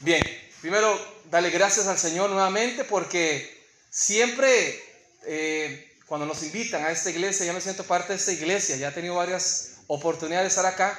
Bien, 0.00 0.24
primero, 0.60 0.96
dale 1.28 1.50
gracias 1.50 1.88
al 1.88 1.98
Señor 1.98 2.30
nuevamente 2.30 2.84
porque 2.84 3.66
siempre 3.90 4.80
eh, 5.26 5.92
cuando 6.06 6.24
nos 6.24 6.44
invitan 6.44 6.84
a 6.84 6.92
esta 6.92 7.10
iglesia, 7.10 7.46
ya 7.46 7.52
me 7.52 7.60
siento 7.60 7.82
parte 7.82 8.12
de 8.12 8.18
esta 8.18 8.32
iglesia, 8.32 8.76
ya 8.76 8.88
he 8.90 8.92
tenido 8.92 9.16
varias 9.16 9.78
oportunidades 9.88 10.44
de 10.44 10.48
estar 10.60 10.66
acá 10.66 10.96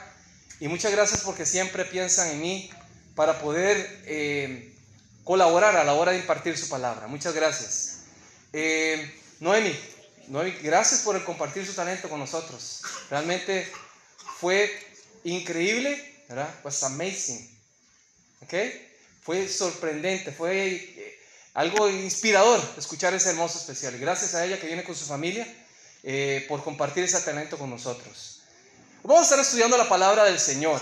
y 0.60 0.68
muchas 0.68 0.92
gracias 0.92 1.22
porque 1.22 1.46
siempre 1.46 1.86
piensan 1.86 2.30
en 2.32 2.42
mí 2.42 2.70
para 3.16 3.40
poder 3.40 4.02
eh, 4.06 4.75
colaborar 5.23 5.77
a 5.77 5.86
la 5.86 5.93
hora 5.93 6.11
de 6.11 6.20
impartir 6.20 6.57
su 6.57 6.68
palabra. 6.68 7.07
Muchas 7.07 7.34
gracias. 7.34 8.02
Eh, 8.52 9.18
Noemi, 9.39 9.73
Noemi, 10.27 10.52
gracias 10.61 11.02
por 11.02 11.23
compartir 11.23 11.66
su 11.66 11.73
talento 11.73 12.09
con 12.09 12.20
nosotros. 12.20 12.81
Realmente 13.09 13.71
fue 14.39 14.70
increíble, 15.23 16.23
¿verdad? 16.27 16.54
Was 16.66 16.84
amazing. 16.84 17.50
¿Ok? 18.41 18.54
Fue 19.30 19.48
sorprendente, 19.48 20.31
fue 20.31 20.70
eh, 20.73 21.20
algo 21.54 21.88
inspirador 21.88 22.59
escuchar 22.80 23.13
ese 23.13 23.30
hermoso 23.30 23.59
especial. 23.59 23.95
gracias 23.99 24.34
a 24.34 24.44
ella 24.44 24.59
que 24.59 24.66
viene 24.66 24.84
con 24.84 24.95
su 24.95 25.05
familia 25.05 25.48
eh, 26.02 26.48
por 26.49 26.63
compartir 26.63 27.04
ese 27.04 27.21
talento 27.21 27.55
con 27.55 27.70
nosotros. 27.70 28.41
Vamos 29.04 29.20
a 29.20 29.23
estar 29.26 29.40
estudiando 29.40 29.77
la 29.77 29.88
palabra 29.88 30.23
del 30.23 30.40
Señor. 30.40 30.81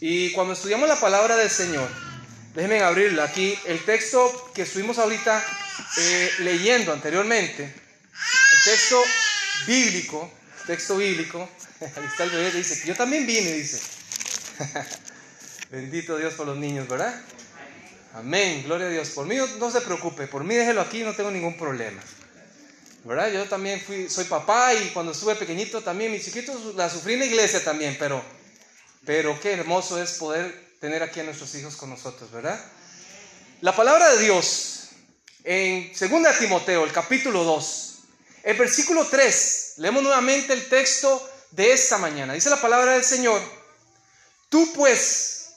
Y 0.00 0.32
cuando 0.32 0.54
estudiamos 0.54 0.88
la 0.88 0.98
palabra 0.98 1.36
del 1.36 1.48
Señor, 1.48 1.88
déjenme 2.52 2.82
abrirla 2.82 3.22
aquí. 3.22 3.56
El 3.64 3.84
texto 3.84 4.50
que 4.52 4.62
estuvimos 4.62 4.98
ahorita 4.98 5.40
eh, 5.98 6.30
leyendo 6.40 6.92
anteriormente, 6.92 7.62
el 7.62 8.72
texto 8.72 9.00
bíblico, 9.68 10.32
texto 10.66 10.96
bíblico, 10.96 11.48
ahí 11.80 12.06
está 12.10 12.24
el 12.24 12.30
bebé, 12.30 12.50
dice, 12.50 12.88
yo 12.88 12.96
también 12.96 13.24
vine, 13.24 13.52
dice. 13.52 13.80
Bendito 15.70 16.16
Dios 16.16 16.34
por 16.34 16.48
los 16.48 16.56
niños, 16.56 16.88
¿verdad? 16.88 17.22
Amén, 18.14 18.62
gloria 18.62 18.86
a 18.86 18.90
Dios. 18.90 19.10
Por 19.10 19.26
mí 19.26 19.34
no, 19.58 19.70
se 19.72 19.80
preocupe, 19.80 20.28
por 20.28 20.44
mí 20.44 20.54
déjelo 20.54 20.80
aquí, 20.80 21.02
no 21.02 21.14
tengo 21.14 21.32
ningún 21.32 21.56
problema. 21.56 22.00
¿Verdad? 23.02 23.32
Yo 23.32 23.44
también 23.46 23.80
fui, 23.80 24.08
soy 24.08 24.24
papá 24.26 24.72
y 24.72 24.90
cuando 24.90 25.10
estuve 25.10 25.34
pequeñito 25.34 25.82
también, 25.82 26.12
mis 26.12 26.24
chiquitos 26.24 26.76
la 26.76 26.88
sufrí 26.88 27.14
en 27.14 27.18
la 27.18 27.24
iglesia 27.26 27.62
también, 27.64 27.96
pero, 27.98 28.22
pero 29.04 29.38
qué 29.40 29.54
hermoso 29.54 30.00
es 30.00 30.12
poder 30.12 30.76
tener 30.80 31.02
aquí 31.02 31.18
a 31.18 31.24
nuestros 31.24 31.52
hijos 31.56 31.74
con 31.74 31.90
nosotros, 31.90 32.30
¿verdad? 32.30 32.64
La 33.60 33.74
palabra 33.74 34.08
de 34.12 34.22
Dios 34.22 34.90
en 35.42 35.92
2 35.92 36.38
Timoteo, 36.38 36.84
el 36.84 36.92
capítulo 36.92 37.42
2, 37.42 37.98
el 38.44 38.56
versículo 38.56 39.08
3, 39.08 39.74
leemos 39.78 40.04
nuevamente 40.04 40.52
el 40.52 40.68
texto 40.68 41.28
de 41.50 41.72
esta 41.72 41.98
mañana. 41.98 42.32
Dice 42.34 42.48
la 42.48 42.60
palabra 42.60 42.92
del 42.92 43.04
Señor, 43.04 43.42
tú 44.48 44.72
pues 44.72 45.48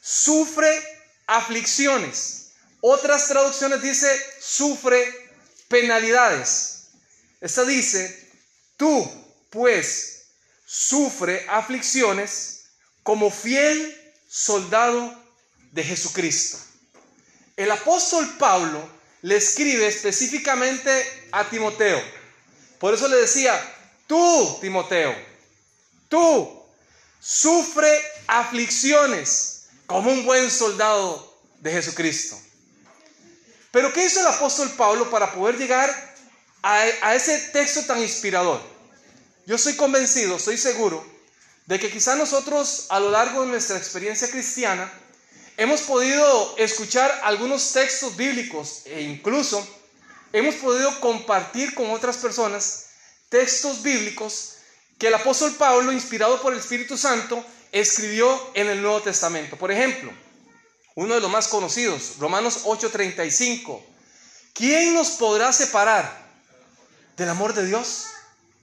sufre 0.00 0.97
aflicciones. 1.28 2.52
Otras 2.80 3.28
traducciones 3.28 3.82
dice, 3.82 4.08
sufre 4.40 5.30
penalidades. 5.68 6.88
Esta 7.40 7.64
dice, 7.64 8.32
tú 8.76 9.08
pues 9.50 10.24
sufre 10.66 11.46
aflicciones 11.48 12.64
como 13.02 13.30
fiel 13.30 13.96
soldado 14.28 15.16
de 15.72 15.84
Jesucristo. 15.84 16.58
El 17.56 17.70
apóstol 17.70 18.36
Pablo 18.38 18.88
le 19.22 19.36
escribe 19.36 19.86
específicamente 19.86 21.28
a 21.32 21.48
Timoteo. 21.48 22.02
Por 22.78 22.94
eso 22.94 23.08
le 23.08 23.16
decía, 23.16 23.60
tú, 24.06 24.58
Timoteo, 24.60 25.14
tú 26.08 26.62
sufre 27.20 28.00
aflicciones 28.26 29.57
como 29.88 30.12
un 30.12 30.24
buen 30.26 30.50
soldado 30.50 31.34
de 31.60 31.72
Jesucristo. 31.72 32.38
Pero 33.72 33.90
¿qué 33.92 34.04
hizo 34.04 34.20
el 34.20 34.26
apóstol 34.26 34.70
Pablo 34.76 35.10
para 35.10 35.32
poder 35.32 35.56
llegar 35.56 35.90
a, 36.62 36.74
a 37.02 37.14
ese 37.14 37.38
texto 37.52 37.82
tan 37.86 38.00
inspirador? 38.00 38.60
Yo 39.46 39.56
estoy 39.56 39.76
convencido, 39.76 40.36
estoy 40.36 40.58
seguro, 40.58 41.04
de 41.64 41.80
que 41.80 41.90
quizá 41.90 42.16
nosotros 42.16 42.86
a 42.90 43.00
lo 43.00 43.10
largo 43.10 43.40
de 43.40 43.48
nuestra 43.48 43.78
experiencia 43.78 44.30
cristiana 44.30 44.92
hemos 45.56 45.80
podido 45.80 46.54
escuchar 46.58 47.20
algunos 47.24 47.72
textos 47.72 48.14
bíblicos 48.14 48.82
e 48.84 49.00
incluso 49.00 49.66
hemos 50.34 50.56
podido 50.56 51.00
compartir 51.00 51.74
con 51.74 51.90
otras 51.90 52.18
personas 52.18 52.90
textos 53.30 53.82
bíblicos 53.82 54.56
que 54.98 55.06
el 55.06 55.14
apóstol 55.14 55.54
Pablo, 55.54 55.92
inspirado 55.92 56.42
por 56.42 56.52
el 56.52 56.58
Espíritu 56.58 56.98
Santo, 56.98 57.42
escribió 57.72 58.50
en 58.54 58.68
el 58.68 58.82
Nuevo 58.82 59.02
Testamento. 59.02 59.56
Por 59.56 59.70
ejemplo, 59.70 60.12
uno 60.94 61.14
de 61.14 61.20
los 61.20 61.30
más 61.30 61.48
conocidos, 61.48 62.14
Romanos 62.18 62.62
8:35. 62.64 63.82
¿Quién 64.52 64.94
nos 64.94 65.10
podrá 65.12 65.52
separar 65.52 66.10
del 67.16 67.28
amor 67.28 67.54
de 67.54 67.66
Dios? 67.66 68.06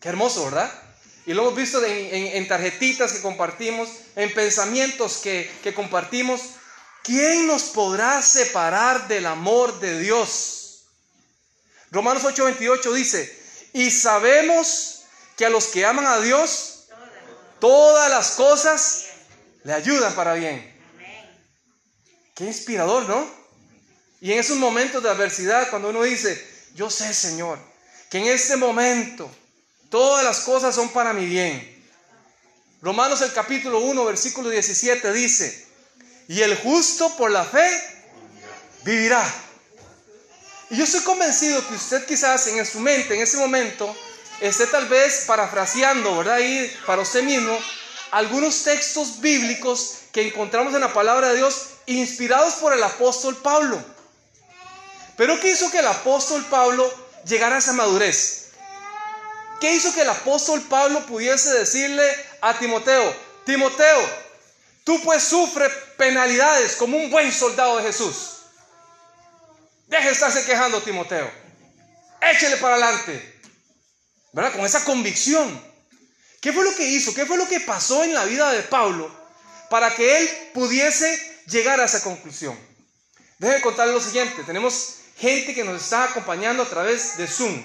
Qué 0.02 0.10
hermoso, 0.10 0.46
¿verdad? 0.46 0.72
Y 1.26 1.34
lo 1.34 1.44
hemos 1.44 1.56
visto 1.56 1.84
en, 1.84 2.48
tarjetitas 2.48 3.14
que 3.14 3.22
compartimos, 3.22 3.90
en 4.16 4.34
pensamientos 4.34 5.18
que, 5.18 5.50
que 5.64 5.74
compartimos. 5.74 6.42
¿Quién 7.04 7.48
nos 7.48 7.64
podrá 7.64 8.22
separar 8.22 9.08
del 9.08 9.26
amor 9.26 9.80
de 9.80 10.00
Dios? 10.00 10.56
Romanos 11.92 12.24
8:28 12.24 12.94
dice, 12.94 13.40
y 13.74 13.92
sabemos 13.92 15.04
que 15.38 15.46
a 15.46 15.50
los 15.50 15.68
que 15.68 15.86
aman 15.86 16.06
a 16.06 16.20
Dios, 16.20 16.75
todas 17.66 18.12
las 18.12 18.32
cosas 18.34 19.06
le 19.64 19.74
ayudan 19.74 20.14
para 20.14 20.36
bien. 20.36 20.72
Qué 22.36 22.44
inspirador, 22.44 23.10
¿no? 23.10 23.28
Y 24.22 24.34
en 24.34 24.38
esos 24.38 24.58
momentos 24.58 25.02
de 25.02 25.10
adversidad, 25.10 25.72
cuando 25.72 25.90
uno 25.90 26.04
dice, 26.04 26.40
yo 26.76 26.92
sé, 26.92 27.12
Señor, 27.12 27.58
que 28.12 28.20
en 28.20 28.28
este 28.28 28.56
momento 28.56 29.32
todas 29.90 30.24
las 30.24 30.42
cosas 30.42 30.76
son 30.76 30.90
para 30.90 31.12
mi 31.12 31.26
bien. 31.26 31.84
Romanos 32.84 33.22
el 33.22 33.34
capítulo 33.34 33.80
1, 33.80 34.06
versículo 34.06 34.50
17 34.50 35.12
dice, 35.12 35.66
y 36.28 36.42
el 36.42 36.56
justo 36.58 37.18
por 37.18 37.32
la 37.32 37.46
fe 37.46 37.68
vivirá. 38.84 39.26
Y 40.70 40.78
yo 40.78 40.84
estoy 40.84 41.02
convencido 41.02 41.68
que 41.68 41.74
usted 41.74 42.06
quizás 42.06 42.46
en 42.46 42.64
su 42.64 42.80
mente, 42.80 43.16
en 43.16 43.22
ese 43.22 43.38
momento, 43.38 43.98
esté 44.42 44.68
tal 44.68 44.88
vez 44.88 45.24
parafraseando, 45.28 46.18
¿verdad? 46.18 46.40
Para 46.86 47.02
usted 47.02 47.24
mismo, 47.24 47.58
algunos 48.12 48.64
textos 48.64 49.20
bíblicos 49.20 50.00
que 50.12 50.28
encontramos 50.28 50.74
en 50.74 50.82
la 50.82 50.94
palabra 50.94 51.30
de 51.30 51.38
Dios 51.38 51.68
inspirados 51.86 52.56
por 52.56 52.74
el 52.74 52.84
apóstol 52.84 53.36
Pablo. 53.38 53.84
Pero 55.18 55.40
¿qué 55.40 55.52
hizo 55.52 55.72
que 55.72 55.80
el 55.80 55.88
apóstol 55.88 56.46
Pablo 56.50 56.92
llegara 57.26 57.56
a 57.56 57.60
esa 57.60 57.74
madurez? 57.74 58.50
¿Qué 59.60 59.74
hizo 59.74 59.94
que 59.94 60.02
el 60.02 60.10
apóstol 60.10 60.62
Pablo 60.70 61.06
pudiese 61.06 61.54
decirle 61.54 62.04
a 62.42 62.58
Timoteo, 62.58 63.16
Timoteo, 63.46 64.10
tú 64.84 65.02
pues 65.04 65.24
sufres 65.24 65.72
penalidades 65.98 66.76
como 66.76 66.98
un 66.98 67.10
buen 67.10 67.32
soldado 67.32 67.78
de 67.78 67.84
Jesús? 67.84 68.32
Deje 69.88 70.08
de 70.08 70.14
estarse 70.14 70.46
quejando, 70.46 70.82
Timoteo. 70.82 71.30
Échele 72.22 72.58
para 72.58 72.76
adelante. 72.76 73.35
Con 74.36 74.66
esa 74.66 74.84
convicción. 74.84 75.62
¿Qué 76.42 76.52
fue 76.52 76.66
lo 76.66 76.76
que 76.76 76.86
hizo? 76.86 77.14
¿Qué 77.14 77.26
fue 77.26 77.38
lo 77.38 77.48
que 77.48 77.62
pasó 77.62 78.04
en 78.04 78.14
la 78.14 78.26
vida 78.26 78.52
de 78.52 78.64
Pablo 78.64 79.10
para 79.70 79.96
que 79.96 80.18
él 80.20 80.30
pudiese 80.54 81.42
llegar 81.48 81.80
a 81.80 81.86
esa 81.86 82.04
conclusión? 82.04 82.60
Déjenme 83.40 83.62
contarle 83.62 83.94
lo 83.94 84.02
siguiente. 84.02 84.44
Tenemos 84.44 84.96
gente 85.18 85.56
que 85.56 85.64
nos 85.64 85.82
está 85.82 86.04
acompañando 86.04 86.64
a 86.64 86.70
través 86.70 87.18
de 87.18 87.28
Zoom. 87.28 87.64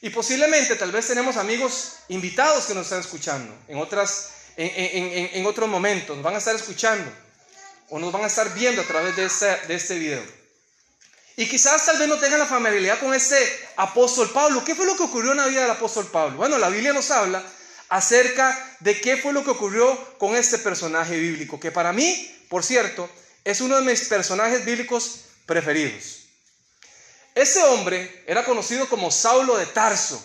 Y 0.00 0.10
posiblemente 0.10 0.76
tal 0.76 0.92
vez 0.92 1.08
tenemos 1.08 1.36
amigos 1.36 1.94
invitados 2.08 2.66
que 2.66 2.74
nos 2.74 2.84
están 2.84 3.00
escuchando 3.00 3.52
en, 3.66 3.78
otras, 3.78 4.30
en, 4.56 5.44
otros 5.44 5.68
momentos. 5.68 6.16
Nos 6.16 6.24
van 6.24 6.36
a 6.36 6.38
estar 6.38 6.54
escuchando 6.54 7.10
o 7.88 7.98
nos 7.98 8.12
van 8.12 8.22
a 8.22 8.28
estar 8.28 8.54
viendo 8.54 8.80
a 8.80 8.84
través 8.84 9.16
de 9.16 9.24
este, 9.24 9.46
de 9.66 9.74
este 9.74 9.98
video. 9.98 10.39
Y 11.40 11.48
quizás 11.48 11.86
tal 11.86 11.96
vez 11.96 12.06
no 12.06 12.18
tengan 12.18 12.38
la 12.38 12.44
familiaridad 12.44 13.00
con 13.00 13.14
este 13.14 13.34
apóstol 13.76 14.28
Pablo. 14.28 14.62
¿Qué 14.62 14.74
fue 14.74 14.84
lo 14.84 14.94
que 14.94 15.04
ocurrió 15.04 15.30
en 15.30 15.38
la 15.38 15.46
vida 15.46 15.62
del 15.62 15.70
apóstol 15.70 16.06
Pablo? 16.08 16.36
Bueno, 16.36 16.58
la 16.58 16.68
Biblia 16.68 16.92
nos 16.92 17.10
habla 17.10 17.42
acerca 17.88 18.76
de 18.80 19.00
qué 19.00 19.16
fue 19.16 19.32
lo 19.32 19.42
que 19.42 19.48
ocurrió 19.48 20.18
con 20.18 20.36
este 20.36 20.58
personaje 20.58 21.16
bíblico, 21.16 21.58
que 21.58 21.72
para 21.72 21.94
mí, 21.94 22.30
por 22.50 22.62
cierto, 22.62 23.08
es 23.42 23.62
uno 23.62 23.76
de 23.76 23.90
mis 23.90 24.06
personajes 24.06 24.66
bíblicos 24.66 25.20
preferidos. 25.46 26.26
Este 27.34 27.62
hombre 27.62 28.22
era 28.26 28.44
conocido 28.44 28.86
como 28.86 29.10
Saulo 29.10 29.56
de 29.56 29.64
Tarso. 29.64 30.22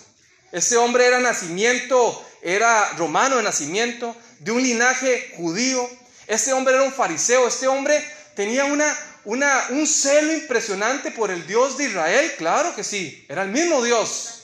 Este 0.51 0.75
hombre 0.75 1.05
era 1.05 1.19
nacimiento, 1.19 2.25
era 2.41 2.89
romano 2.97 3.37
de 3.37 3.43
nacimiento, 3.43 4.13
de 4.39 4.51
un 4.51 4.61
linaje 4.61 5.33
judío. 5.37 5.89
Este 6.27 6.51
hombre 6.51 6.73
era 6.73 6.83
un 6.83 6.91
fariseo. 6.91 7.47
Este 7.47 7.69
hombre 7.69 8.03
tenía 8.35 8.65
una, 8.65 8.93
un 9.25 9.87
celo 9.87 10.33
impresionante 10.33 11.11
por 11.11 11.31
el 11.31 11.45
Dios 11.47 11.77
de 11.77 11.85
Israel, 11.85 12.33
claro 12.37 12.75
que 12.75 12.83
sí, 12.83 13.25
era 13.27 13.43
el 13.43 13.49
mismo 13.49 13.83
Dios. 13.83 14.43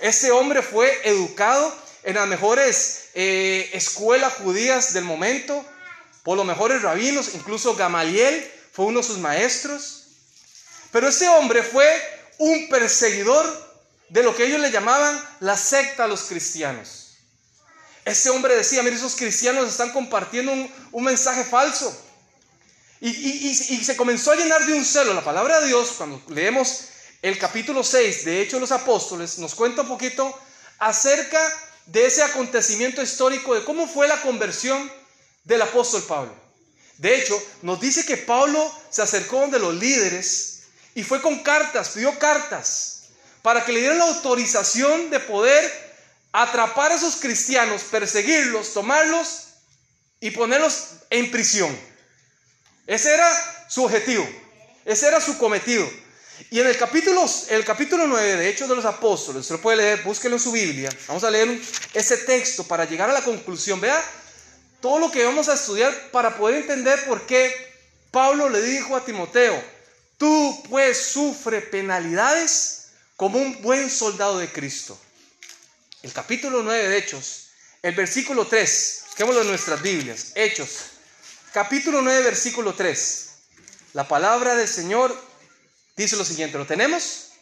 Ese 0.00 0.30
hombre 0.30 0.62
fue 0.62 1.00
educado 1.04 1.74
en 2.02 2.16
las 2.16 2.26
mejores 2.26 3.10
eh, 3.14 3.70
escuelas 3.72 4.34
judías 4.34 4.92
del 4.92 5.04
momento, 5.04 5.64
por 6.22 6.36
los 6.36 6.46
mejores 6.46 6.82
rabinos, 6.82 7.34
incluso 7.34 7.74
Gamaliel 7.74 8.50
fue 8.72 8.86
uno 8.86 9.00
de 9.00 9.06
sus 9.06 9.18
maestros. 9.18 10.04
Pero 10.90 11.08
ese 11.08 11.28
hombre 11.28 11.62
fue 11.62 11.86
un 12.38 12.68
perseguidor 12.68 13.72
de 14.08 14.22
lo 14.22 14.34
que 14.34 14.44
ellos 14.44 14.60
le 14.60 14.70
llamaban 14.70 15.22
la 15.40 15.56
secta 15.56 16.04
a 16.04 16.08
los 16.08 16.22
cristianos. 16.22 17.16
Ese 18.04 18.30
hombre 18.30 18.56
decía, 18.56 18.82
mire, 18.82 18.96
esos 18.96 19.14
cristianos 19.14 19.68
están 19.68 19.90
compartiendo 19.90 20.52
un, 20.52 21.04
mensaje 21.04 21.44
falso. 21.44 21.96
Y, 23.04 23.84
se 23.84 23.96
comenzó 23.96 24.30
a 24.30 24.36
llenar 24.36 24.64
de 24.64 24.74
un 24.74 24.84
celo. 24.84 25.12
La 25.12 25.24
palabra 25.24 25.60
de 25.60 25.66
Dios, 25.66 25.94
cuando 25.98 26.22
leemos 26.28 26.84
el 27.20 27.36
capítulo 27.36 27.82
6 27.82 28.24
de 28.24 28.40
Hechos 28.40 28.54
de 28.54 28.60
los 28.60 28.70
Apóstoles, 28.70 29.38
nos 29.38 29.56
cuenta 29.56 29.82
un 29.82 29.88
poquito 29.88 30.32
acerca 30.78 31.40
de 31.86 32.06
ese 32.06 32.22
acontecimiento 32.22 33.02
histórico, 33.02 33.56
de 33.56 33.64
cómo 33.64 33.88
fue 33.88 34.06
la 34.06 34.22
conversión 34.22 34.88
del 35.42 35.62
apóstol 35.62 36.04
Pablo. 36.04 36.32
De 36.98 37.18
hecho, 37.18 37.42
nos 37.62 37.80
dice 37.80 38.06
que 38.06 38.18
Pablo 38.18 38.72
se 38.88 39.02
acercó 39.02 39.48
de 39.48 39.58
los 39.58 39.74
líderes 39.74 40.60
y 40.94 41.02
fue 41.02 41.20
con 41.20 41.42
cartas, 41.42 41.88
pidió 41.88 42.16
cartas, 42.20 43.08
para 43.42 43.64
que 43.64 43.72
le 43.72 43.80
dieran 43.80 43.98
la 43.98 44.04
autorización 44.04 45.10
de 45.10 45.18
poder 45.18 45.96
atrapar 46.30 46.92
a 46.92 46.94
esos 46.94 47.16
cristianos, 47.16 47.82
perseguirlos, 47.82 48.72
tomarlos 48.72 49.48
y 50.20 50.30
ponerlos 50.30 50.84
en 51.10 51.32
prisión. 51.32 51.91
Ese 52.86 53.14
era 53.14 53.66
su 53.68 53.84
objetivo, 53.84 54.28
ese 54.84 55.08
era 55.08 55.20
su 55.20 55.38
cometido. 55.38 55.88
Y 56.50 56.60
en 56.60 56.66
el 56.66 56.76
capítulo, 56.76 57.24
el 57.48 57.64
capítulo 57.64 58.06
9 58.06 58.36
de 58.36 58.48
Hechos 58.48 58.68
de 58.68 58.74
los 58.74 58.84
Apóstoles, 58.84 59.42
usted 59.42 59.54
lo 59.56 59.60
puede 59.60 59.76
leer, 59.76 60.02
búsquelo 60.02 60.36
en 60.36 60.40
su 60.40 60.50
Biblia. 60.50 60.90
Vamos 61.06 61.22
a 61.24 61.30
leer 61.30 61.60
ese 61.94 62.16
texto 62.18 62.64
para 62.64 62.84
llegar 62.84 63.08
a 63.08 63.12
la 63.12 63.22
conclusión. 63.22 63.80
Vea 63.80 64.02
todo 64.80 64.98
lo 64.98 65.10
que 65.10 65.24
vamos 65.24 65.48
a 65.48 65.54
estudiar 65.54 66.10
para 66.10 66.36
poder 66.36 66.62
entender 66.62 67.04
por 67.04 67.24
qué 67.26 67.72
Pablo 68.10 68.48
le 68.48 68.60
dijo 68.62 68.96
a 68.96 69.04
Timoteo, 69.04 69.62
tú 70.18 70.62
pues 70.68 70.98
sufre 70.98 71.60
penalidades 71.60 72.88
como 73.16 73.38
un 73.38 73.62
buen 73.62 73.88
soldado 73.88 74.38
de 74.38 74.50
Cristo. 74.50 74.98
El 76.02 76.12
capítulo 76.12 76.62
9 76.62 76.88
de 76.88 76.98
Hechos, 76.98 77.50
el 77.80 77.94
versículo 77.94 78.46
3, 78.46 79.04
busquémoslo 79.06 79.42
en 79.42 79.48
nuestras 79.48 79.80
Biblias, 79.80 80.32
Hechos, 80.34 80.91
capítulo 81.52 82.00
9, 82.00 82.22
versículo 82.22 82.74
3. 82.74 83.28
La 83.92 84.08
palabra 84.08 84.54
del 84.54 84.68
Señor 84.68 85.14
dice 85.96 86.16
lo 86.16 86.24
siguiente, 86.24 86.56
¿lo 86.56 86.66
tenemos? 86.66 87.32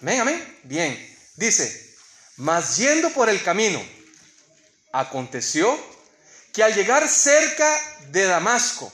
Amén, 0.00 0.20
amén. 0.20 0.58
Bien, 0.62 1.18
dice, 1.36 1.96
mas 2.36 2.76
yendo 2.76 3.10
por 3.10 3.28
el 3.28 3.42
camino, 3.42 3.82
aconteció 4.92 5.76
que 6.52 6.62
al 6.62 6.74
llegar 6.74 7.08
cerca 7.08 7.68
de 8.10 8.24
Damasco, 8.24 8.92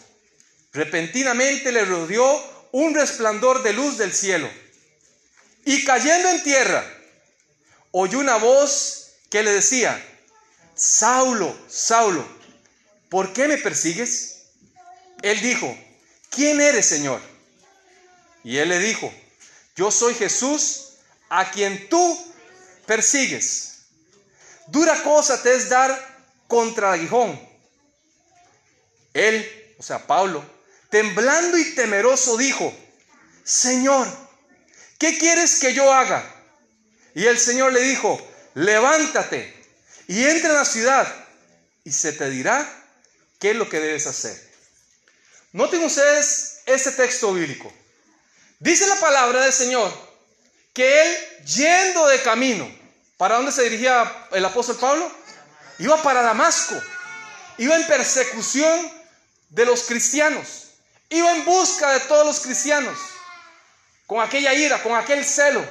repentinamente 0.73 1.71
le 1.71 1.85
rodeó 1.85 2.69
un 2.73 2.95
resplandor 2.95 3.63
de 3.63 3.75
luz 3.75 3.99
del 3.99 4.13
cielo. 4.13 4.51
Y 5.67 5.85
cayendo 5.85 6.31
en 6.31 6.43
tierra, 6.43 6.85
oyó 7.91 8.19
una 8.19 8.37
voz 8.37 9.13
que 9.31 9.43
le 9.43 9.53
decía, 9.53 10.03
Saulo, 10.75 11.55
Saulo, 11.69 12.27
¿por 13.09 13.33
qué 13.33 13.47
me 13.47 13.59
persigues? 13.59 14.34
Él 15.25 15.41
dijo, 15.41 15.75
¿quién 16.29 16.61
eres, 16.61 16.85
Señor? 16.85 17.19
Y 18.43 18.59
él 18.59 18.69
le 18.69 18.79
dijo, 18.79 19.11
yo 19.75 19.91
soy 19.91 20.13
Jesús 20.13 20.97
a 21.31 21.51
quien 21.51 21.89
tú 21.89 22.35
persigues. 22.85 23.87
Dura 24.67 25.03
cosa 25.03 25.43
te 25.43 25.55
es 25.55 25.71
dar 25.71 25.99
contra 26.47 26.89
el 26.89 27.01
aguijón. 27.01 27.41
Él, 29.15 29.75
o 29.79 29.83
sea, 29.83 30.07
Pablo, 30.07 30.45
temblando 30.91 31.57
y 31.57 31.75
temeroso, 31.75 32.37
dijo, 32.37 32.77
Señor, 33.45 34.07
¿qué 34.99 35.17
quieres 35.17 35.59
que 35.59 35.73
yo 35.73 35.91
haga? 35.91 36.23
Y 37.15 37.25
el 37.25 37.39
Señor 37.39 37.73
le 37.73 37.81
dijo, 37.81 38.21
levántate 38.53 39.55
y 40.07 40.23
entra 40.23 40.51
en 40.51 40.57
la 40.57 40.67
ciudad 40.67 41.27
y 41.83 41.93
se 41.93 42.13
te 42.13 42.29
dirá 42.29 42.71
qué 43.39 43.53
es 43.53 43.57
lo 43.57 43.71
que 43.71 43.81
debes 43.81 44.07
hacer. 44.07 44.44
Noten 45.55 45.85
ustedes 45.85 46.63
este 46.67 46.91
texto 46.91 47.33
bíblico. 47.33 47.73
Dice 48.59 48.89
la 48.89 48.97
palabra 48.97 49.43
del 49.43 49.53
Señor 49.53 49.93
que 50.73 51.03
él 51.03 51.17
yendo 51.45 52.09
de 52.09 52.21
camino, 52.23 52.69
¿para 53.17 53.37
dónde 53.37 53.53
se 53.53 53.63
dirigía 53.63 54.27
el 54.33 54.45
apóstol 54.45 54.77
Pablo? 54.79 55.09
Iba 55.79 56.03
para 56.03 56.23
Damasco, 56.23 56.75
iba 57.59 57.77
en 57.77 57.87
persecución 57.87 58.91
de 59.51 59.65
los 59.65 59.85
cristianos, 59.85 60.71
iba 61.09 61.31
en 61.31 61.45
busca 61.45 61.93
de 61.93 62.01
todos 62.01 62.27
los 62.27 62.41
cristianos, 62.41 62.99
con 64.09 64.21
aquella 64.21 64.53
ira, 64.55 64.83
con 64.83 64.97
aquel 64.97 65.25
celo, 65.25 65.65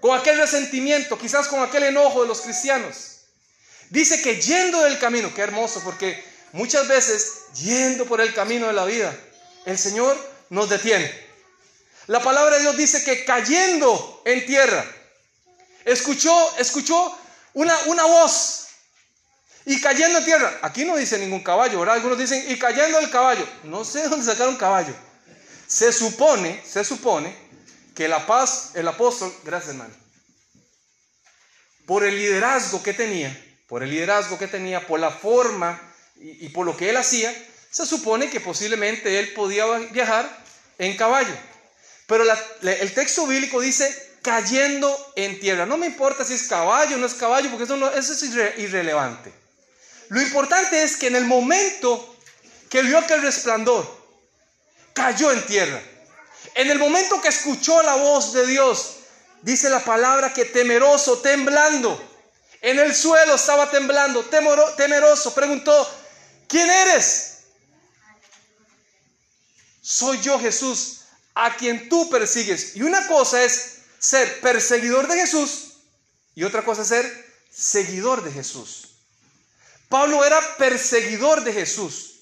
con 0.00 0.18
aquel 0.18 0.36
resentimiento, 0.36 1.16
quizás 1.16 1.48
con 1.48 1.62
aquel 1.62 1.84
enojo 1.84 2.20
de 2.20 2.28
los 2.28 2.42
cristianos. 2.42 3.20
Dice 3.88 4.20
que 4.20 4.38
yendo 4.38 4.82
del 4.82 4.98
camino, 4.98 5.32
qué 5.34 5.40
hermoso, 5.40 5.80
porque 5.82 6.29
muchas 6.52 6.88
veces 6.88 7.46
yendo 7.54 8.06
por 8.06 8.20
el 8.20 8.34
camino 8.34 8.66
de 8.66 8.72
la 8.72 8.84
vida, 8.84 9.16
el 9.66 9.78
Señor 9.78 10.16
nos 10.48 10.68
detiene. 10.68 11.10
La 12.06 12.20
palabra 12.22 12.56
de 12.56 12.62
Dios 12.62 12.76
dice 12.76 13.04
que 13.04 13.24
cayendo 13.24 14.22
en 14.24 14.44
tierra, 14.46 14.84
escuchó, 15.84 16.56
escuchó 16.58 17.16
una, 17.54 17.76
una 17.86 18.04
voz. 18.04 18.66
Y 19.66 19.80
cayendo 19.80 20.18
en 20.18 20.24
tierra, 20.24 20.58
aquí 20.62 20.84
no 20.84 20.96
dice 20.96 21.18
ningún 21.18 21.42
caballo, 21.42 21.78
¿verdad? 21.78 21.96
Algunos 21.96 22.18
dicen, 22.18 22.44
y 22.50 22.58
cayendo 22.58 22.98
el 22.98 23.10
caballo. 23.10 23.46
No 23.64 23.84
sé 23.84 24.08
dónde 24.08 24.26
sacaron 24.26 24.56
caballo. 24.56 24.94
Se 25.66 25.92
supone, 25.92 26.60
se 26.66 26.82
supone 26.82 27.36
que 27.94 28.08
la 28.08 28.26
paz, 28.26 28.70
el 28.74 28.88
apóstol, 28.88 29.32
gracias 29.44 29.70
hermano, 29.72 29.94
por 31.86 32.04
el 32.04 32.16
liderazgo 32.16 32.82
que 32.82 32.94
tenía, 32.94 33.36
por 33.68 33.82
el 33.82 33.90
liderazgo 33.90 34.38
que 34.38 34.48
tenía, 34.48 34.86
por 34.86 34.98
la 34.98 35.10
forma 35.10 35.80
y, 36.20 36.48
por 36.50 36.66
lo 36.66 36.76
que 36.76 36.90
él 36.90 36.96
hacía, 36.96 37.34
se 37.70 37.86
supone 37.86 38.30
que 38.30 38.40
posiblemente 38.40 39.18
él 39.18 39.32
podía 39.32 39.66
viajar 39.90 40.28
en 40.78 40.96
caballo. 40.96 41.34
Pero 42.06 42.24
el 42.62 42.94
texto 42.94 43.26
bíblico 43.26 43.60
dice 43.60 44.10
cayendo 44.22 45.12
en 45.16 45.40
tierra. 45.40 45.66
No 45.66 45.76
me 45.76 45.86
importa 45.86 46.24
si 46.24 46.34
es 46.34 46.48
caballo 46.48 46.96
o 46.96 46.98
no 46.98 47.06
es 47.06 47.14
caballo, 47.14 47.48
porque 47.50 47.64
eso, 47.64 47.76
no, 47.76 47.90
es 47.90 48.22
irrelevante. 48.58 49.32
Lo 50.08 50.20
importante 50.20 50.82
es 50.82 50.96
que 50.96 51.06
en 51.06 51.16
el 51.16 51.24
momento 51.24 52.16
que 52.68 52.82
vio 52.82 52.98
aquel 52.98 53.22
resplandor, 53.22 53.88
cayó 54.92 55.30
en 55.32 55.44
tierra. 55.46 55.80
En 56.54 56.70
el 56.70 56.78
momento 56.78 57.20
que 57.20 57.28
escuchó 57.28 57.82
la 57.82 57.94
voz 57.96 58.32
de 58.32 58.46
Dios, 58.46 58.96
dice 59.42 59.70
la 59.70 59.80
palabra 59.80 60.32
que 60.32 60.44
temeroso, 60.44 61.18
temblando, 61.18 62.00
en 62.60 62.78
el 62.78 62.94
suelo 62.94 63.36
estaba 63.36 63.70
temblando, 63.70 64.24
temeroso, 64.76 65.34
preguntó, 65.34 65.88
¿quién 66.50 66.68
eres? 66.68 67.44
Soy 69.80 70.20
yo 70.20 70.38
Jesús, 70.38 71.02
a 71.34 71.56
quien 71.56 71.88
tú 71.88 72.10
persigues. 72.10 72.76
Y 72.76 72.82
una 72.82 73.06
cosa 73.06 73.42
es 73.42 73.78
ser 73.98 74.40
perseguidor 74.40 75.08
de 75.08 75.16
Jesús 75.16 75.70
y 76.34 76.44
otra 76.44 76.64
cosa 76.64 76.82
es 76.82 76.88
ser 76.88 77.30
seguidor 77.50 78.22
de 78.22 78.32
Jesús. 78.32 78.88
Pablo 79.88 80.24
era 80.24 80.56
perseguidor 80.56 81.42
de 81.42 81.52
Jesús, 81.52 82.20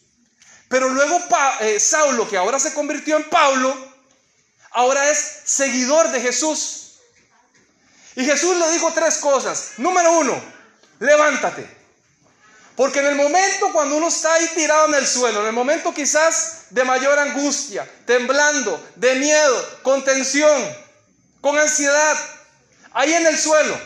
pero 0.69 0.89
luego 0.89 1.23
eh, 1.61 1.79
Saulo, 1.79 2.29
que 2.29 2.37
ahora 2.37 2.59
se 2.59 2.73
convirtió 2.73 3.17
en 3.17 3.29
Pablo, 3.29 3.77
ahora 4.71 5.11
es 5.11 5.19
seguidor 5.45 6.11
de 6.11 6.21
Jesús. 6.21 6.99
Y 8.17 8.25
Jesús 8.25 8.57
le 8.57 8.73
dijo 8.73 8.93
tres 8.93 9.19
cosas. 9.19 9.73
Número 9.77 10.19
uno, 10.19 10.43
levántate. 10.99 11.78
Porque 12.79 13.01
en 13.01 13.07
el 13.07 13.17
momento 13.17 13.73
cuando 13.73 13.97
uno 13.97 14.07
está 14.07 14.35
ahí 14.35 14.49
tirado 14.55 14.87
en 14.87 14.95
el 14.95 15.05
suelo, 15.05 15.41
en 15.41 15.49
el 15.49 15.53
momento 15.53 15.93
quizás 15.93 16.67
de 16.71 16.85
mayor 16.85 17.19
angustia, 17.19 17.85
temblando, 18.07 18.81
de 18.95 19.17
miedo, 19.17 19.81
con 19.83 20.05
tensión, 20.05 20.77
con 21.41 21.59
ansiedad, 21.59 22.17
ahí 22.93 23.13
en 23.15 23.27
el 23.27 23.37
suelo, 23.37 23.77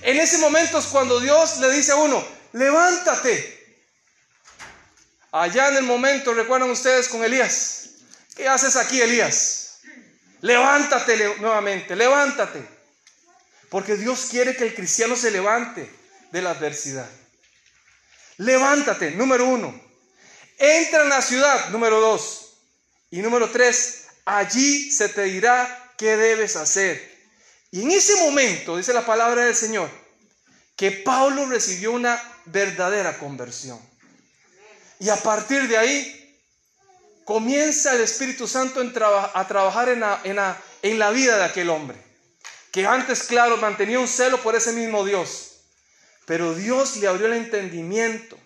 en 0.00 0.18
ese 0.18 0.38
momento 0.38 0.78
es 0.78 0.86
cuando 0.86 1.20
Dios 1.20 1.58
le 1.58 1.70
dice 1.70 1.92
a 1.92 1.96
uno, 1.96 2.26
levántate. 2.54 3.84
Allá 5.32 5.68
en 5.68 5.76
el 5.76 5.82
momento, 5.84 6.32
recuerdan 6.32 6.70
ustedes 6.70 7.08
con 7.08 7.22
Elías, 7.22 7.90
¿qué 8.34 8.48
haces 8.48 8.76
aquí 8.76 8.98
Elías? 8.98 9.80
Levántate 10.40 11.36
nuevamente, 11.40 11.94
levántate. 11.94 12.66
Porque 13.68 13.96
Dios 13.96 14.28
quiere 14.30 14.56
que 14.56 14.64
el 14.64 14.74
cristiano 14.74 15.16
se 15.16 15.30
levante 15.30 15.94
de 16.32 16.40
la 16.40 16.52
adversidad. 16.52 17.10
Levántate, 18.38 19.12
número 19.12 19.46
uno. 19.46 19.80
Entra 20.58 21.02
en 21.02 21.08
la 21.08 21.22
ciudad, 21.22 21.70
número 21.70 22.00
dos. 22.00 22.58
Y 23.10 23.18
número 23.18 23.50
tres, 23.50 24.06
allí 24.24 24.90
se 24.90 25.08
te 25.08 25.24
dirá 25.24 25.92
qué 25.96 26.16
debes 26.16 26.56
hacer. 26.56 27.16
Y 27.70 27.82
en 27.82 27.90
ese 27.90 28.16
momento, 28.16 28.76
dice 28.76 28.92
la 28.92 29.04
palabra 29.04 29.44
del 29.44 29.54
Señor, 29.54 29.90
que 30.76 30.90
Pablo 30.90 31.46
recibió 31.46 31.92
una 31.92 32.22
verdadera 32.46 33.18
conversión. 33.18 33.80
Y 34.98 35.08
a 35.08 35.16
partir 35.16 35.68
de 35.68 35.76
ahí, 35.76 36.40
comienza 37.24 37.94
el 37.94 38.02
Espíritu 38.02 38.46
Santo 38.46 38.80
a 38.80 39.46
trabajar 39.48 39.88
en 39.88 40.00
la, 40.00 40.20
en 40.82 40.98
la 40.98 41.10
vida 41.10 41.36
de 41.36 41.44
aquel 41.44 41.70
hombre, 41.70 41.98
que 42.70 42.86
antes, 42.86 43.24
claro, 43.24 43.56
mantenía 43.56 43.98
un 43.98 44.08
celo 44.08 44.40
por 44.42 44.54
ese 44.54 44.72
mismo 44.72 45.04
Dios, 45.04 45.55
pero 46.26 46.54
Dios 46.54 46.96
le 46.96 47.06
abrió 47.06 47.26
el 47.26 47.34
entendimiento. 47.34 48.36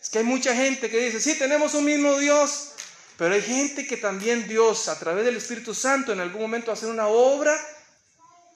Es 0.00 0.10
que 0.10 0.18
hay 0.18 0.24
mucha 0.24 0.54
gente 0.54 0.88
que 0.88 1.06
dice, 1.06 1.20
sí, 1.20 1.36
tenemos 1.36 1.74
un 1.74 1.84
mismo 1.84 2.16
Dios, 2.18 2.68
pero 3.16 3.34
hay 3.34 3.42
gente 3.42 3.86
que 3.86 3.96
también 3.96 4.46
Dios, 4.46 4.88
a 4.88 4.98
través 4.98 5.24
del 5.24 5.36
Espíritu 5.36 5.74
Santo, 5.74 6.12
en 6.12 6.20
algún 6.20 6.42
momento 6.42 6.68
va 6.68 6.74
a 6.74 6.76
hacer 6.76 6.90
una 6.90 7.08
obra 7.08 7.58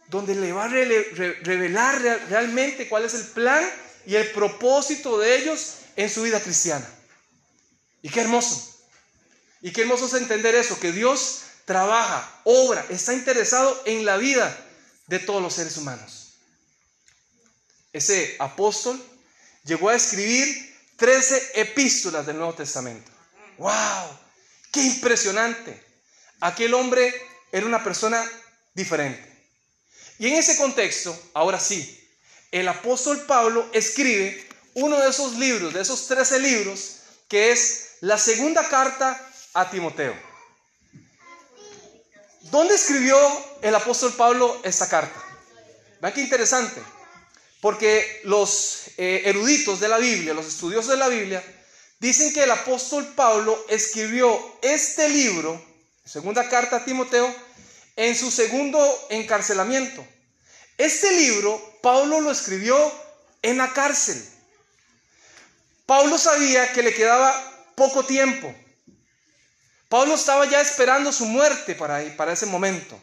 donde 0.08 0.34
le 0.34 0.52
va 0.52 0.64
a 0.64 0.68
revelar 0.68 2.00
realmente 2.28 2.88
cuál 2.88 3.04
es 3.04 3.14
el 3.14 3.24
plan 3.28 3.68
y 4.06 4.16
el 4.16 4.30
propósito 4.30 5.18
de 5.18 5.38
ellos 5.38 5.76
en 5.96 6.10
su 6.10 6.22
vida 6.22 6.40
cristiana. 6.40 6.86
Y 8.02 8.10
qué 8.10 8.20
hermoso. 8.20 8.78
Y 9.62 9.72
qué 9.72 9.82
hermoso 9.82 10.06
es 10.06 10.14
entender 10.14 10.54
eso, 10.54 10.78
que 10.78 10.92
Dios 10.92 11.42
trabaja, 11.64 12.40
obra, 12.44 12.84
está 12.90 13.14
interesado 13.14 13.80
en 13.86 14.04
la 14.04 14.16
vida 14.16 14.56
de 15.06 15.18
todos 15.18 15.42
los 15.42 15.54
seres 15.54 15.76
humanos. 15.76 16.19
Ese 17.92 18.36
apóstol 18.38 19.02
llegó 19.64 19.88
a 19.88 19.94
escribir 19.94 20.70
13 20.96 21.52
epístolas 21.54 22.26
del 22.26 22.36
Nuevo 22.36 22.54
Testamento. 22.54 23.10
¡Wow! 23.58 24.18
¡Qué 24.72 24.82
impresionante! 24.82 25.82
Aquel 26.40 26.74
hombre 26.74 27.12
era 27.52 27.66
una 27.66 27.82
persona 27.82 28.24
diferente. 28.74 29.28
Y 30.18 30.28
en 30.28 30.34
ese 30.34 30.56
contexto, 30.56 31.18
ahora 31.34 31.58
sí, 31.58 31.98
el 32.50 32.68
apóstol 32.68 33.24
Pablo 33.26 33.68
escribe 33.72 34.46
uno 34.74 34.98
de 34.98 35.08
esos 35.08 35.36
libros, 35.36 35.72
de 35.72 35.80
esos 35.80 36.06
13 36.06 36.38
libros, 36.38 36.96
que 37.28 37.50
es 37.52 37.96
la 38.00 38.18
segunda 38.18 38.68
carta 38.68 39.20
a 39.54 39.70
Timoteo. 39.70 40.14
¿Dónde 42.50 42.74
escribió 42.74 43.16
el 43.62 43.74
apóstol 43.74 44.12
Pablo 44.14 44.60
esta 44.64 44.88
carta? 44.88 45.22
Vean 46.00 46.14
qué 46.14 46.22
interesante, 46.22 46.82
porque 47.60 48.20
los 48.24 48.88
eh, 48.96 49.22
eruditos 49.26 49.80
de 49.80 49.88
la 49.88 49.98
Biblia, 49.98 50.34
los 50.34 50.46
estudiosos 50.46 50.90
de 50.90 50.96
la 50.96 51.08
Biblia, 51.08 51.42
dicen 51.98 52.32
que 52.32 52.44
el 52.44 52.50
apóstol 52.50 53.06
Pablo 53.14 53.64
escribió 53.68 54.58
este 54.62 55.08
libro, 55.08 55.62
segunda 56.04 56.48
carta 56.48 56.76
a 56.76 56.84
Timoteo, 56.84 57.32
en 57.96 58.16
su 58.16 58.30
segundo 58.30 59.06
encarcelamiento. 59.10 60.06
Este 60.78 61.12
libro 61.12 61.78
Pablo 61.82 62.20
lo 62.22 62.30
escribió 62.30 62.76
en 63.42 63.58
la 63.58 63.72
cárcel. 63.72 64.22
Pablo 65.84 66.16
sabía 66.16 66.72
que 66.72 66.82
le 66.82 66.94
quedaba 66.94 67.34
poco 67.74 68.04
tiempo. 68.04 68.54
Pablo 69.88 70.14
estaba 70.14 70.46
ya 70.46 70.60
esperando 70.60 71.12
su 71.12 71.26
muerte 71.26 71.74
para, 71.74 72.00
para 72.16 72.32
ese 72.32 72.46
momento. 72.46 72.98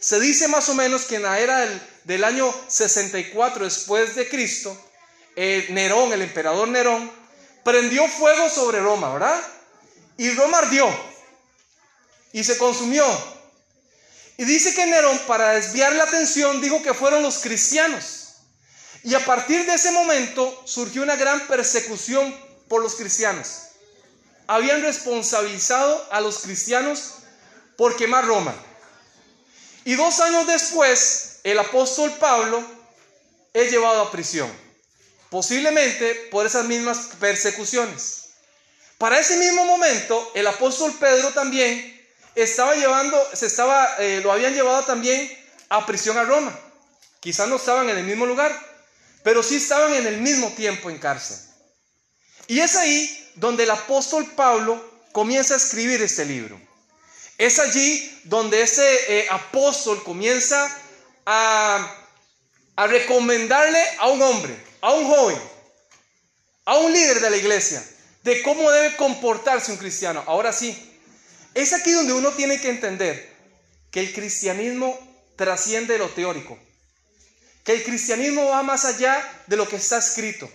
Se 0.00 0.18
dice 0.18 0.48
más 0.48 0.66
o 0.70 0.74
menos 0.74 1.04
que 1.04 1.16
en 1.16 1.22
la 1.22 1.38
era 1.38 1.68
del, 2.04 2.24
año 2.24 2.52
64 2.68 3.64
después 3.64 4.14
de 4.14 4.26
Cristo, 4.28 4.74
eh, 5.36 5.66
Nerón, 5.70 6.12
el 6.14 6.22
emperador 6.22 6.68
Nerón, 6.68 7.10
prendió 7.62 8.08
fuego 8.08 8.48
sobre 8.48 8.80
Roma, 8.80 9.12
¿verdad? 9.12 9.38
Y 10.16 10.30
Roma 10.30 10.58
ardió 10.58 10.88
y 12.32 12.42
se 12.42 12.56
consumió. 12.56 13.04
Y 14.38 14.44
dice 14.44 14.74
que 14.74 14.86
Nerón, 14.86 15.18
para 15.26 15.50
desviar 15.50 15.92
la 15.92 16.04
atención, 16.04 16.62
dijo 16.62 16.82
que 16.82 16.94
fueron 16.94 17.22
los 17.22 17.38
cristianos. 17.40 18.36
Y 19.04 19.14
a 19.14 19.24
partir 19.26 19.66
de 19.66 19.74
ese 19.74 19.90
momento 19.90 20.62
surgió 20.64 21.02
una 21.02 21.16
gran 21.16 21.46
persecución 21.46 22.34
por 22.68 22.82
los 22.82 22.94
cristianos. 22.94 23.64
Habían 24.46 24.80
responsabilizado 24.80 26.08
a 26.10 26.22
los 26.22 26.38
cristianos 26.38 27.16
por 27.76 27.96
quemar 27.96 28.26
Roma. 28.26 28.54
Y 29.84 29.94
dos 29.94 30.20
años 30.20 30.46
después, 30.46 31.40
el 31.44 31.58
apóstol 31.58 32.12
Pablo 32.18 32.62
es 33.52 33.70
llevado 33.70 34.02
a 34.02 34.10
prisión, 34.10 34.50
posiblemente 35.30 36.14
por 36.30 36.46
esas 36.46 36.66
mismas 36.66 37.10
persecuciones. 37.18 38.24
Para 38.98 39.18
ese 39.18 39.38
mismo 39.38 39.64
momento, 39.64 40.30
el 40.34 40.46
apóstol 40.46 40.94
Pedro 41.00 41.30
también 41.30 41.98
estaba 42.34 42.74
llevando, 42.74 43.18
se 43.32 43.46
estaba, 43.46 43.96
eh, 43.98 44.20
lo 44.22 44.30
habían 44.30 44.54
llevado 44.54 44.84
también 44.84 45.30
a 45.70 45.86
prisión 45.86 46.18
a 46.18 46.24
Roma. 46.24 46.56
Quizás 47.20 47.48
no 47.48 47.56
estaban 47.56 47.88
en 47.88 47.96
el 47.96 48.04
mismo 48.04 48.26
lugar, 48.26 48.54
pero 49.22 49.42
sí 49.42 49.56
estaban 49.56 49.94
en 49.94 50.06
el 50.06 50.18
mismo 50.18 50.50
tiempo 50.52 50.90
en 50.90 50.98
cárcel. 50.98 51.38
Y 52.46 52.60
es 52.60 52.76
ahí 52.76 53.30
donde 53.36 53.64
el 53.64 53.70
apóstol 53.70 54.26
Pablo 54.36 54.84
comienza 55.12 55.54
a 55.54 55.56
escribir 55.56 56.02
este 56.02 56.24
libro. 56.24 56.60
Es 57.40 57.58
allí 57.58 58.20
donde 58.24 58.62
ese 58.62 58.84
eh, 59.08 59.26
apóstol 59.30 60.02
comienza 60.04 60.70
a, 61.24 61.96
a 62.76 62.86
recomendarle 62.86 63.82
a 63.98 64.08
un 64.08 64.22
hombre, 64.22 64.54
a 64.80 64.92
un 64.92 65.06
joven, 65.06 65.38
a 66.66 66.76
un 66.78 66.92
líder 66.92 67.20
de 67.20 67.30
la 67.30 67.36
iglesia, 67.36 67.82
de 68.22 68.42
cómo 68.42 68.70
debe 68.70 68.96
comportarse 68.96 69.72
un 69.72 69.78
cristiano. 69.78 70.22
Ahora 70.26 70.52
sí, 70.52 70.76
es 71.54 71.72
aquí 71.72 71.92
donde 71.92 72.12
uno 72.12 72.30
tiene 72.32 72.60
que 72.60 72.68
entender 72.68 73.34
que 73.90 74.00
el 74.00 74.12
cristianismo 74.12 74.98
trasciende 75.36 75.98
lo 75.98 76.08
teórico 76.10 76.58
que 77.64 77.72
el 77.72 77.84
cristianismo 77.84 78.46
va 78.46 78.62
más 78.62 78.84
allá 78.84 79.42
de 79.46 79.56
lo 79.56 79.68
que 79.68 79.76
está 79.76 79.98
escrito, 79.98 80.50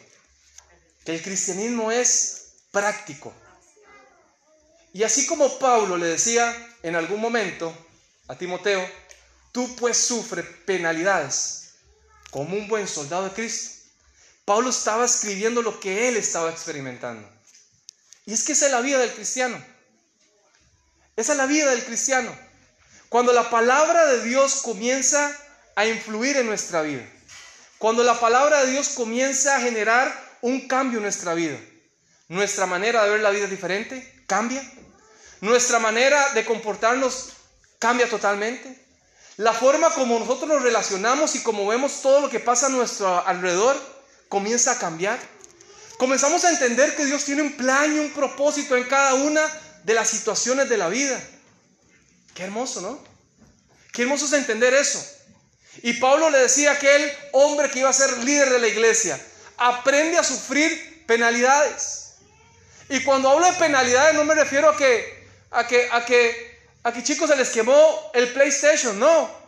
que 1.04 1.14
el 1.14 1.22
cristianismo 1.22 1.92
es 1.92 2.48
práctico. 2.72 3.34
Y 4.94 5.04
así 5.04 5.26
como 5.26 5.60
Pablo 5.60 5.98
le 5.98 6.08
decía 6.08 6.75
en 6.86 6.96
algún 6.96 7.20
momento 7.20 7.76
a 8.28 8.38
Timoteo, 8.38 8.88
tú 9.52 9.76
pues 9.76 9.98
sufres 9.98 10.46
penalidades 10.68 11.72
como 12.30 12.56
un 12.56 12.68
buen 12.68 12.88
soldado 12.88 13.24
de 13.24 13.32
Cristo. 13.32 13.72
Pablo 14.46 14.70
estaba 14.70 15.06
escribiendo 15.06 15.64
lo 15.64 15.80
que 15.80 16.08
él 16.08 16.16
estaba 16.16 16.52
experimentando. 16.52 17.28
Y 18.28 18.34
es 18.34 18.44
que 18.44 18.52
esa 18.52 18.68
es 18.68 18.72
la 18.72 18.82
vida 18.82 19.00
del 19.00 19.12
cristiano. 19.14 19.58
Esa 21.16 21.32
es 21.32 21.38
la 21.40 21.48
vida 21.48 21.72
del 21.72 21.84
cristiano. 21.84 22.38
Cuando 23.10 23.34
la 23.34 23.50
palabra 23.50 24.06
de 24.06 24.24
Dios 24.24 24.62
comienza 24.62 25.36
a 25.76 25.88
influir 25.88 26.38
en 26.38 26.46
nuestra 26.46 26.84
vida. 26.84 27.04
Cuando 27.80 28.04
la 28.04 28.20
palabra 28.20 28.64
de 28.64 28.74
Dios 28.74 28.90
comienza 28.90 29.56
a 29.56 29.62
generar 29.62 30.38
un 30.42 30.68
cambio 30.68 31.00
en 31.00 31.04
nuestra 31.04 31.34
vida, 31.34 31.60
nuestra 32.28 32.68
manera 32.68 33.04
de 33.04 33.10
ver 33.10 33.22
la 33.22 33.32
vida 33.32 33.48
diferente, 33.48 34.24
cambia. 34.28 34.62
Nuestra 35.46 35.78
manera 35.78 36.34
de 36.34 36.44
comportarnos 36.44 37.28
cambia 37.78 38.10
totalmente. 38.10 38.84
La 39.38 39.54
forma 39.54 39.92
como 39.92 40.18
nosotros 40.18 40.50
nos 40.50 40.64
relacionamos 40.64 41.36
y 41.36 41.44
como 41.44 41.68
vemos 41.68 42.02
todo 42.02 42.20
lo 42.22 42.30
que 42.32 42.40
pasa 42.40 42.66
a 42.66 42.70
nuestro 42.70 43.24
alrededor 43.28 43.80
comienza 44.28 44.72
a 44.72 44.80
cambiar. 44.80 45.20
Comenzamos 46.00 46.44
a 46.46 46.50
entender 46.50 46.96
que 46.96 47.06
Dios 47.06 47.24
tiene 47.26 47.44
un 47.44 47.56
plan 47.56 47.96
y 47.96 48.00
un 48.00 48.10
propósito 48.10 48.76
en 48.76 48.86
cada 48.86 49.14
una 49.14 49.44
de 49.84 49.94
las 49.94 50.10
situaciones 50.10 50.68
de 50.68 50.78
la 50.78 50.90
vida. 50.90 51.22
Qué 52.34 52.42
hermoso, 52.42 52.82
¿no? 52.82 53.00
Qué 53.94 54.02
hermoso 54.02 54.26
es 54.26 54.34
entender 54.34 54.74
eso. 54.74 55.00
Y 55.84 55.94
Pablo 55.94 56.32
le 56.32 56.40
decía 56.40 56.72
a 56.72 56.74
aquel 56.74 57.14
hombre 57.34 57.70
que 57.70 57.82
iba 57.82 57.90
a 57.90 57.94
ser 57.94 58.18
líder 58.24 58.50
de 58.50 58.58
la 58.58 58.68
iglesia, 58.68 59.24
aprende 59.58 60.18
a 60.18 60.24
sufrir 60.24 61.06
penalidades. 61.06 62.16
Y 62.90 63.04
cuando 63.04 63.30
hablo 63.30 63.46
de 63.46 63.54
penalidades 63.54 64.16
no 64.16 64.26
me 64.26 64.34
refiero 64.34 64.70
a 64.70 64.76
que, 64.76 65.15
a 65.56 65.66
que, 65.66 65.90
a 65.92 66.92
que, 66.94 67.04
chicos 67.04 67.30
se 67.30 67.36
les 67.36 67.50
quemó 67.50 68.12
el 68.14 68.32
PlayStation, 68.34 69.00
no. 69.00 69.46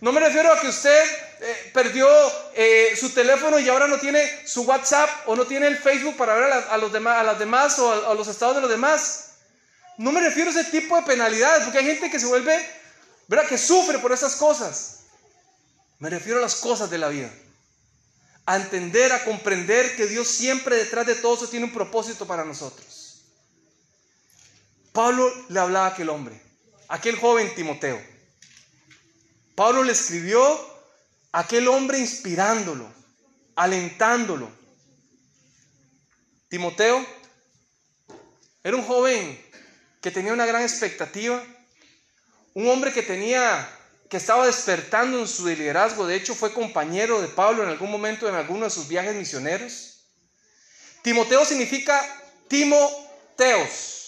No 0.00 0.10
me 0.10 0.20
refiero 0.20 0.52
a 0.52 0.60
que 0.60 0.68
usted 0.68 1.04
eh, 1.40 1.70
perdió 1.72 2.08
eh, 2.54 2.96
su 2.98 3.10
teléfono 3.10 3.58
y 3.58 3.68
ahora 3.68 3.86
no 3.86 3.98
tiene 3.98 4.28
su 4.46 4.62
WhatsApp 4.62 5.08
o 5.26 5.36
no 5.36 5.46
tiene 5.46 5.68
el 5.68 5.76
Facebook 5.76 6.16
para 6.16 6.34
ver 6.34 6.52
a, 6.52 6.76
los 6.78 6.92
demás, 6.92 7.18
a 7.18 7.22
las 7.22 7.38
demás 7.38 7.78
o 7.78 7.92
a, 7.92 8.10
a 8.10 8.14
los 8.14 8.26
estados 8.26 8.56
de 8.56 8.62
los 8.62 8.70
demás. 8.70 9.34
No 9.98 10.10
me 10.10 10.20
refiero 10.20 10.50
a 10.50 10.52
ese 10.52 10.70
tipo 10.70 10.96
de 10.96 11.02
penalidades, 11.02 11.64
porque 11.64 11.78
hay 11.78 11.84
gente 11.84 12.10
que 12.10 12.18
se 12.18 12.26
vuelve, 12.26 12.58
¿verdad? 13.28 13.46
Que 13.46 13.58
sufre 13.58 13.98
por 13.98 14.12
esas 14.12 14.34
cosas. 14.36 15.00
Me 15.98 16.10
refiero 16.10 16.38
a 16.38 16.42
las 16.42 16.56
cosas 16.56 16.90
de 16.90 16.98
la 16.98 17.08
vida. 17.08 17.30
A 18.46 18.56
entender, 18.56 19.12
a 19.12 19.24
comprender 19.24 19.94
que 19.94 20.06
Dios 20.06 20.26
siempre 20.26 20.74
detrás 20.74 21.06
de 21.06 21.14
todo 21.14 21.36
eso 21.36 21.48
tiene 21.48 21.66
un 21.66 21.72
propósito 21.72 22.26
para 22.26 22.44
nosotros. 22.44 23.01
Pablo 24.92 25.32
le 25.48 25.58
hablaba 25.58 25.86
a 25.86 25.90
aquel 25.90 26.10
hombre, 26.10 26.40
aquel 26.88 27.16
joven 27.16 27.54
Timoteo. 27.54 28.00
Pablo 29.54 29.82
le 29.82 29.92
escribió 29.92 30.42
a 31.32 31.40
aquel 31.40 31.68
hombre 31.68 31.98
inspirándolo, 31.98 32.92
alentándolo. 33.56 34.50
Timoteo 36.48 37.06
era 38.62 38.76
un 38.76 38.84
joven 38.84 39.40
que 40.02 40.10
tenía 40.10 40.32
una 40.32 40.46
gran 40.46 40.62
expectativa, 40.62 41.42
un 42.54 42.68
hombre 42.68 42.92
que 42.92 43.02
tenía 43.02 43.78
que 44.10 44.18
estaba 44.18 44.44
despertando 44.44 45.18
en 45.20 45.26
su 45.26 45.46
liderazgo. 45.46 46.06
De 46.06 46.16
hecho, 46.16 46.34
fue 46.34 46.52
compañero 46.52 47.22
de 47.22 47.28
Pablo 47.28 47.62
en 47.62 47.70
algún 47.70 47.90
momento 47.90 48.28
en 48.28 48.34
alguno 48.34 48.64
de 48.64 48.70
sus 48.70 48.86
viajes 48.86 49.14
misioneros. 49.14 50.04
Timoteo 51.00 51.46
significa 51.46 52.04
Timoteos. 52.46 54.01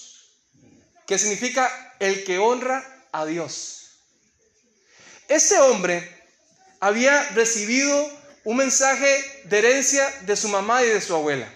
Que 1.07 1.19
significa 1.19 1.95
el 1.99 2.25
que 2.25 2.39
honra 2.39 3.07
a 3.13 3.25
Dios. 3.27 4.01
Este 5.29 5.59
hombre 5.59 6.23
había 6.81 7.31
recibido 7.31 8.11
un 8.45 8.59
mensaje 8.59 9.43
de 9.45 9.59
herencia 9.59 10.09
de 10.23 10.37
su 10.37 10.49
mamá 10.49 10.83
y 10.83 10.89
de 10.89 11.01
su 11.01 11.15
abuela. 11.15 11.53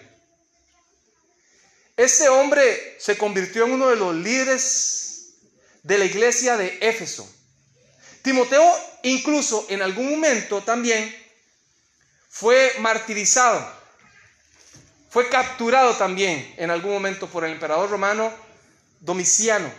Este 1.95 2.29
hombre 2.29 2.97
se 2.99 3.17
convirtió 3.17 3.65
en 3.65 3.73
uno 3.73 3.89
de 3.89 3.97
los 3.97 4.15
líderes 4.15 5.33
de 5.83 5.97
la 5.97 6.05
iglesia 6.05 6.57
de 6.57 6.77
Éfeso. 6.81 7.29
Timoteo 8.21 8.63
incluso 9.03 9.65
en 9.69 9.81
algún 9.81 10.09
momento 10.09 10.61
también 10.63 11.15
fue 12.29 12.73
martirizado, 12.79 13.69
fue 15.09 15.29
capturado 15.29 15.95
también 15.95 16.53
en 16.57 16.71
algún 16.71 16.93
momento 16.93 17.27
por 17.27 17.43
el 17.43 17.51
emperador 17.51 17.89
romano 17.89 18.31
Domiciano 18.99 19.71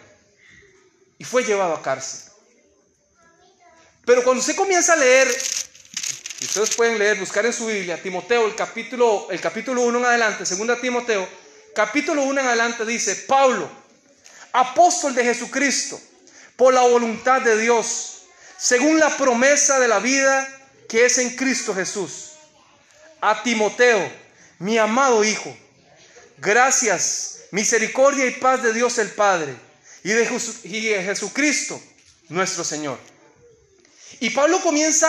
y 1.18 1.24
fue 1.24 1.44
llevado 1.44 1.74
a 1.74 1.82
cárcel. 1.82 2.30
Pero 4.06 4.24
cuando 4.24 4.40
usted 4.40 4.56
comienza 4.56 4.94
a 4.94 4.96
leer, 4.96 5.28
y 6.40 6.44
ustedes 6.46 6.74
pueden 6.74 6.98
leer, 6.98 7.18
buscar 7.18 7.44
en 7.44 7.52
su 7.52 7.66
Biblia, 7.66 8.02
Timoteo, 8.02 8.46
el 8.46 8.54
capítulo, 8.54 9.28
el 9.30 9.40
capítulo 9.40 9.82
1 9.82 9.98
en 9.98 10.04
adelante, 10.04 10.46
segunda 10.46 10.80
Timoteo, 10.80 11.28
capítulo 11.74 12.22
1 12.22 12.40
en 12.40 12.46
adelante 12.46 12.86
dice, 12.86 13.14
Pablo, 13.14 13.70
apóstol 14.52 15.14
de 15.14 15.24
Jesucristo, 15.24 16.00
por 16.56 16.72
la 16.72 16.80
voluntad 16.80 17.42
de 17.42 17.58
Dios, 17.58 18.22
según 18.58 18.98
la 18.98 19.14
promesa 19.16 19.78
de 19.78 19.88
la 19.88 19.98
vida 19.98 20.48
que 20.88 21.04
es 21.04 21.18
en 21.18 21.36
Cristo 21.36 21.74
Jesús. 21.74 22.32
A 23.20 23.42
Timoteo, 23.42 24.10
mi 24.58 24.78
amado 24.78 25.22
Hijo, 25.22 25.54
gracias, 26.38 27.39
misericordia 27.50 28.26
y 28.26 28.32
paz 28.32 28.62
de 28.62 28.72
Dios 28.72 28.98
el 28.98 29.10
Padre 29.10 29.54
y 30.02 30.10
de, 30.10 31.02
Jesucristo 31.04 31.80
nuestro 32.28 32.64
Señor. 32.64 32.98
Y 34.20 34.30
Pablo 34.30 34.60
comienza 34.60 35.08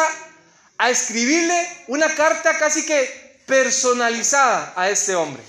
a 0.78 0.90
escribirle 0.90 1.86
una 1.88 2.14
carta 2.16 2.58
casi 2.58 2.86
que 2.86 3.42
personalizada 3.46 4.74
a 4.76 4.90
este 4.90 5.16
hombre. 5.16 5.42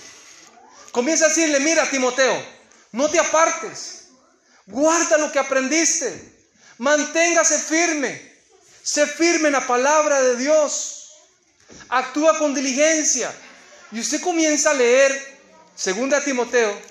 Comienza 0.91 1.25
a 1.25 1.29
decirle, 1.29 1.59
mira 1.59 1.89
Timoteo, 1.89 2.45
no 2.91 3.09
te 3.09 3.19
apartes, 3.19 4.05
guarda 4.67 5.17
lo 5.17 5.31
que 5.31 5.39
aprendiste, 5.39 6.13
manténgase 6.77 7.57
firme, 7.57 8.33
sé 8.83 9.07
firme 9.07 9.47
en 9.47 9.53
la 9.53 9.65
palabra 9.65 10.21
de 10.21 10.37
Dios, 10.37 11.13
actúa 11.89 12.37
con 12.37 12.53
diligencia. 12.53 13.33
Y 13.91 13.99
usted 13.99 14.21
comienza 14.21 14.71
a 14.71 14.75
leer 14.75 15.32
2 15.77 16.23
Timoteo, 16.23 16.81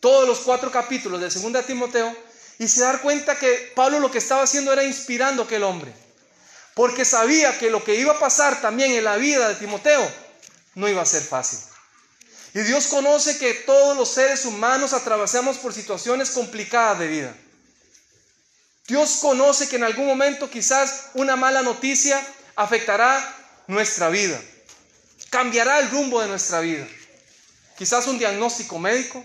todos 0.00 0.26
los 0.26 0.40
cuatro 0.40 0.70
capítulos 0.70 1.20
de 1.20 1.28
2 1.28 1.66
Timoteo, 1.66 2.14
y 2.58 2.68
se 2.68 2.80
da 2.80 2.98
cuenta 2.98 3.38
que 3.38 3.72
Pablo 3.74 4.00
lo 4.00 4.10
que 4.10 4.18
estaba 4.18 4.42
haciendo 4.42 4.72
era 4.72 4.84
inspirando 4.84 5.42
a 5.42 5.44
aquel 5.44 5.62
hombre. 5.64 5.92
Porque 6.74 7.04
sabía 7.04 7.58
que 7.58 7.70
lo 7.70 7.84
que 7.84 7.94
iba 7.94 8.12
a 8.12 8.18
pasar 8.18 8.60
también 8.60 8.92
en 8.92 9.04
la 9.04 9.16
vida 9.16 9.48
de 9.48 9.54
Timoteo 9.54 10.10
no 10.74 10.88
iba 10.88 11.02
a 11.02 11.06
ser 11.06 11.22
fácil. 11.22 11.60
Y 12.52 12.60
Dios 12.60 12.86
conoce 12.86 13.38
que 13.38 13.54
todos 13.54 13.96
los 13.96 14.08
seres 14.08 14.44
humanos 14.44 14.92
atravesamos 14.92 15.58
por 15.58 15.72
situaciones 15.72 16.30
complicadas 16.30 16.98
de 17.00 17.08
vida. 17.08 17.34
Dios 18.86 19.18
conoce 19.20 19.68
que 19.68 19.76
en 19.76 19.84
algún 19.84 20.06
momento 20.06 20.50
quizás 20.50 21.06
una 21.14 21.36
mala 21.36 21.62
noticia 21.62 22.24
afectará 22.54 23.36
nuestra 23.66 24.08
vida, 24.08 24.40
cambiará 25.30 25.78
el 25.80 25.90
rumbo 25.90 26.20
de 26.20 26.28
nuestra 26.28 26.60
vida. 26.60 26.86
Quizás 27.76 28.06
un 28.06 28.18
diagnóstico 28.18 28.78
médico, 28.78 29.24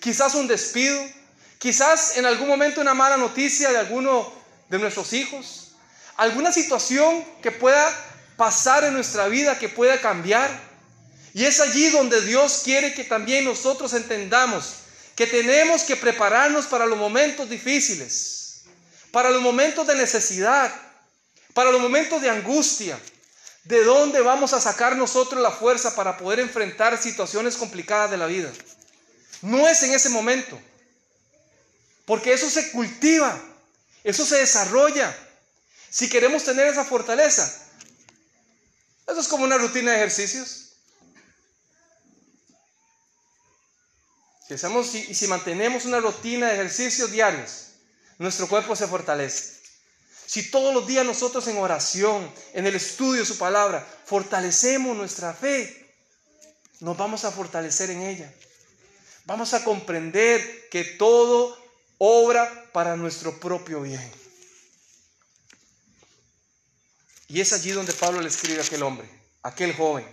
quizás 0.00 0.34
un 0.34 0.46
despido, 0.46 1.00
quizás 1.58 2.16
en 2.16 2.26
algún 2.26 2.48
momento 2.48 2.80
una 2.80 2.94
mala 2.94 3.16
noticia 3.16 3.70
de 3.70 3.78
alguno 3.78 4.32
de 4.68 4.78
nuestros 4.78 5.12
hijos, 5.12 5.72
alguna 6.16 6.52
situación 6.52 7.24
que 7.42 7.52
pueda 7.52 7.90
pasar 8.36 8.84
en 8.84 8.94
nuestra 8.94 9.28
vida, 9.28 9.58
que 9.58 9.68
pueda 9.68 10.00
cambiar. 10.00 10.50
Y 11.32 11.44
es 11.44 11.60
allí 11.60 11.90
donde 11.90 12.20
Dios 12.20 12.62
quiere 12.64 12.94
que 12.94 13.04
también 13.04 13.44
nosotros 13.44 13.92
entendamos 13.94 14.74
que 15.14 15.26
tenemos 15.26 15.82
que 15.82 15.96
prepararnos 15.96 16.66
para 16.66 16.86
los 16.86 16.98
momentos 16.98 17.48
difíciles, 17.48 18.62
para 19.12 19.30
los 19.30 19.40
momentos 19.40 19.86
de 19.86 19.94
necesidad, 19.94 20.74
para 21.52 21.70
los 21.70 21.80
momentos 21.80 22.20
de 22.20 22.30
angustia. 22.30 22.98
¿De 23.64 23.82
dónde 23.82 24.20
vamos 24.20 24.52
a 24.52 24.60
sacar 24.60 24.94
nosotros 24.94 25.40
la 25.40 25.50
fuerza 25.50 25.94
para 25.94 26.18
poder 26.18 26.40
enfrentar 26.40 27.00
situaciones 27.02 27.56
complicadas 27.56 28.10
de 28.10 28.18
la 28.18 28.26
vida? 28.26 28.52
No 29.40 29.66
es 29.66 29.82
en 29.82 29.92
ese 29.94 30.10
momento, 30.10 30.60
porque 32.04 32.34
eso 32.34 32.50
se 32.50 32.70
cultiva, 32.72 33.40
eso 34.02 34.26
se 34.26 34.36
desarrolla, 34.36 35.16
si 35.88 36.10
queremos 36.10 36.44
tener 36.44 36.66
esa 36.66 36.84
fortaleza. 36.84 37.62
Eso 39.06 39.20
es 39.20 39.28
como 39.28 39.44
una 39.44 39.58
rutina 39.58 39.92
de 39.92 39.98
ejercicios. 39.98 40.72
Si 44.46 44.54
hacemos 44.54 44.94
y 44.94 45.14
si 45.14 45.26
mantenemos 45.26 45.86
una 45.86 46.00
rutina 46.00 46.48
de 46.48 46.54
ejercicios 46.54 47.10
diarios, 47.10 47.68
nuestro 48.18 48.46
cuerpo 48.46 48.76
se 48.76 48.86
fortalece. 48.86 49.53
Si 50.26 50.50
todos 50.50 50.72
los 50.72 50.86
días 50.86 51.04
nosotros 51.04 51.46
en 51.48 51.58
oración, 51.58 52.32
en 52.52 52.66
el 52.66 52.74
estudio 52.74 53.20
de 53.20 53.26
su 53.26 53.38
palabra, 53.38 53.86
fortalecemos 54.06 54.96
nuestra 54.96 55.34
fe, 55.34 55.94
nos 56.80 56.96
vamos 56.96 57.24
a 57.24 57.30
fortalecer 57.30 57.90
en 57.90 58.02
ella. 58.02 58.32
Vamos 59.26 59.54
a 59.54 59.64
comprender 59.64 60.68
que 60.70 60.84
todo 60.84 61.56
obra 61.98 62.70
para 62.72 62.96
nuestro 62.96 63.38
propio 63.38 63.82
bien. 63.82 64.12
Y 67.28 67.40
es 67.40 67.52
allí 67.52 67.70
donde 67.70 67.92
Pablo 67.92 68.20
le 68.20 68.28
escribe 68.28 68.60
a 68.60 68.64
aquel 68.64 68.82
hombre, 68.82 69.08
aquel 69.42 69.74
joven. 69.74 70.06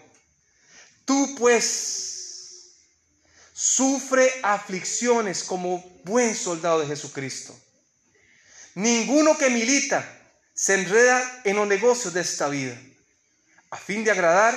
Tú 1.06 1.36
pues 1.38 2.78
sufre 3.54 4.32
aflicciones 4.44 5.44
como 5.44 5.84
buen 6.04 6.36
soldado 6.36 6.80
de 6.80 6.88
Jesucristo. 6.88 7.56
Ninguno 8.76 9.38
que 9.38 9.50
milita 9.50 10.08
se 10.54 10.76
enreda 10.76 11.42
en 11.44 11.56
los 11.56 11.68
negocios 11.68 12.14
de 12.14 12.22
esta 12.22 12.48
vida, 12.50 12.78
a 13.70 13.78
fin 13.78 14.04
de 14.04 14.12
agradar 14.12 14.54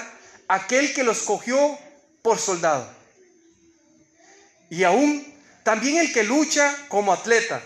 a 0.49 0.55
aquel 0.55 0.93
que 0.93 1.05
los 1.05 1.23
cogió 1.23 1.79
por 2.23 2.39
soldado. 2.39 2.89
Y 4.71 4.85
aún 4.85 5.25
también 5.63 5.99
el 5.99 6.13
que 6.13 6.25
lucha 6.25 6.77
como 6.89 7.13
atleta 7.13 7.63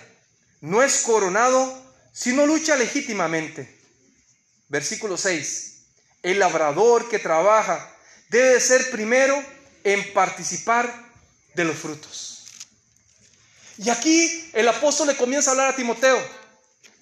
no 0.61 0.83
es 0.83 1.03
coronado, 1.03 1.83
sino 2.13 2.47
lucha 2.47 2.77
legítimamente 2.77 3.79
Versículo 4.69 5.17
6. 5.17 5.77
El 6.23 6.39
labrador 6.39 7.09
que 7.09 7.19
trabaja 7.19 7.91
debe 8.29 8.61
ser 8.61 8.91
primero 8.91 9.43
en 9.83 10.13
participar 10.13 10.93
de 11.55 11.65
los 11.65 11.77
frutos. 11.77 12.45
Y 13.79 13.89
aquí 13.91 14.51
el 14.53 14.69
apóstol 14.69 15.09
le 15.09 15.17
comienza 15.17 15.51
a 15.51 15.53
hablar 15.53 15.69
a 15.71 15.77
Timoteo. 15.77 16.19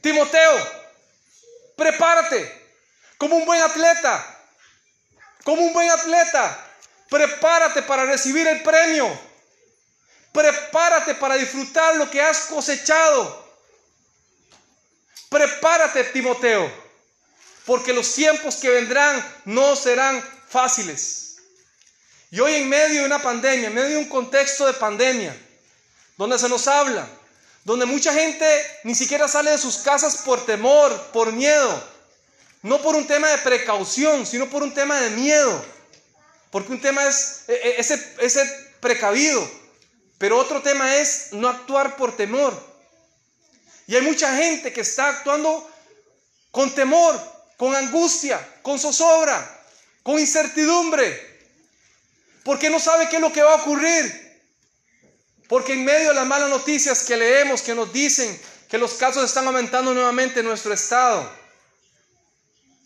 Timoteo, 0.07 0.71
prepárate 1.75 2.38
como 3.19 3.35
un 3.35 3.45
buen 3.45 3.61
atleta. 3.61 4.38
Como 5.42 5.62
un 5.62 5.73
buen 5.73 5.90
atleta. 5.90 6.64
Prepárate 7.11 7.83
para 7.83 8.05
recibir 8.05 8.47
el 8.47 8.62
premio. 8.62 9.09
Prepárate 10.31 11.16
para 11.16 11.35
disfrutar 11.35 11.97
lo 11.97 12.09
que 12.09 12.23
has 12.23 12.42
cosechado. 12.42 13.51
Prepárate, 15.29 16.05
Timoteo 16.05 16.87
porque 17.64 17.92
los 17.92 18.14
tiempos 18.14 18.55
que 18.57 18.71
vendrán 18.71 19.42
no 19.45 19.75
serán 19.75 20.23
fáciles. 20.49 21.38
Y 22.31 22.38
hoy 22.38 22.55
en 22.55 22.69
medio 22.69 23.01
de 23.01 23.07
una 23.07 23.21
pandemia, 23.21 23.66
en 23.66 23.75
medio 23.75 23.88
de 23.88 23.97
un 23.97 24.09
contexto 24.09 24.66
de 24.66 24.75
pandemia, 24.75 25.37
donde 26.16 26.38
se 26.38 26.49
nos 26.49 26.69
habla, 26.69 27.09
donde 27.66 27.85
mucha 27.85 28.14
gente 28.14 28.46
ni 28.85 28.94
siquiera 28.94 29.26
sale 29.26 29.50
de 29.50 29.59
sus 29.59 29.79
casas 29.79 30.18
por 30.18 30.46
temor, 30.46 31.11
por 31.12 31.33
miedo, 31.33 31.85
no 32.62 32.81
por 32.81 32.94
un 32.94 33.09
tema 33.09 33.26
de 33.26 33.38
precaución, 33.38 34.24
sino 34.24 34.48
por 34.48 34.62
un 34.62 34.72
tema 34.72 35.00
de 35.00 35.11
miedo, 35.11 35.64
porque 36.52 36.70
un 36.70 36.81
tema 36.81 37.05
es 37.09 37.40
e, 37.48 37.55
e, 37.55 37.81
ese, 37.81 38.14
ese 38.20 38.44
precavido, 38.79 39.50
pero 40.16 40.38
otro 40.38 40.62
tema 40.62 40.94
es 40.94 41.33
no 41.33 41.48
actuar 41.48 41.96
por 41.96 42.16
temor. 42.16 42.57
Y 43.88 43.96
hay 43.96 44.02
mucha 44.02 44.37
gente 44.37 44.72
que 44.72 44.83
está 44.83 45.09
actuando 45.09 45.68
con 46.52 46.72
temor, 46.72 47.20
con 47.57 47.74
angustia, 47.74 48.38
con 48.62 48.79
zozobra, 48.79 49.64
con 50.05 50.20
incertidumbre, 50.20 51.50
porque 52.44 52.70
no 52.70 52.79
sabe 52.79 53.09
qué 53.09 53.16
es 53.16 53.22
lo 53.22 53.33
que 53.33 53.42
va 53.42 53.55
a 53.55 53.62
ocurrir. 53.62 54.26
Porque 55.48 55.74
en 55.74 55.85
medio 55.85 56.09
de 56.09 56.14
las 56.14 56.26
malas 56.26 56.50
noticias 56.50 57.04
que 57.04 57.16
leemos, 57.16 57.62
que 57.62 57.74
nos 57.74 57.92
dicen 57.92 58.40
que 58.68 58.78
los 58.78 58.94
casos 58.94 59.24
están 59.24 59.46
aumentando 59.46 59.94
nuevamente 59.94 60.40
en 60.40 60.46
nuestro 60.46 60.72
estado 60.72 61.30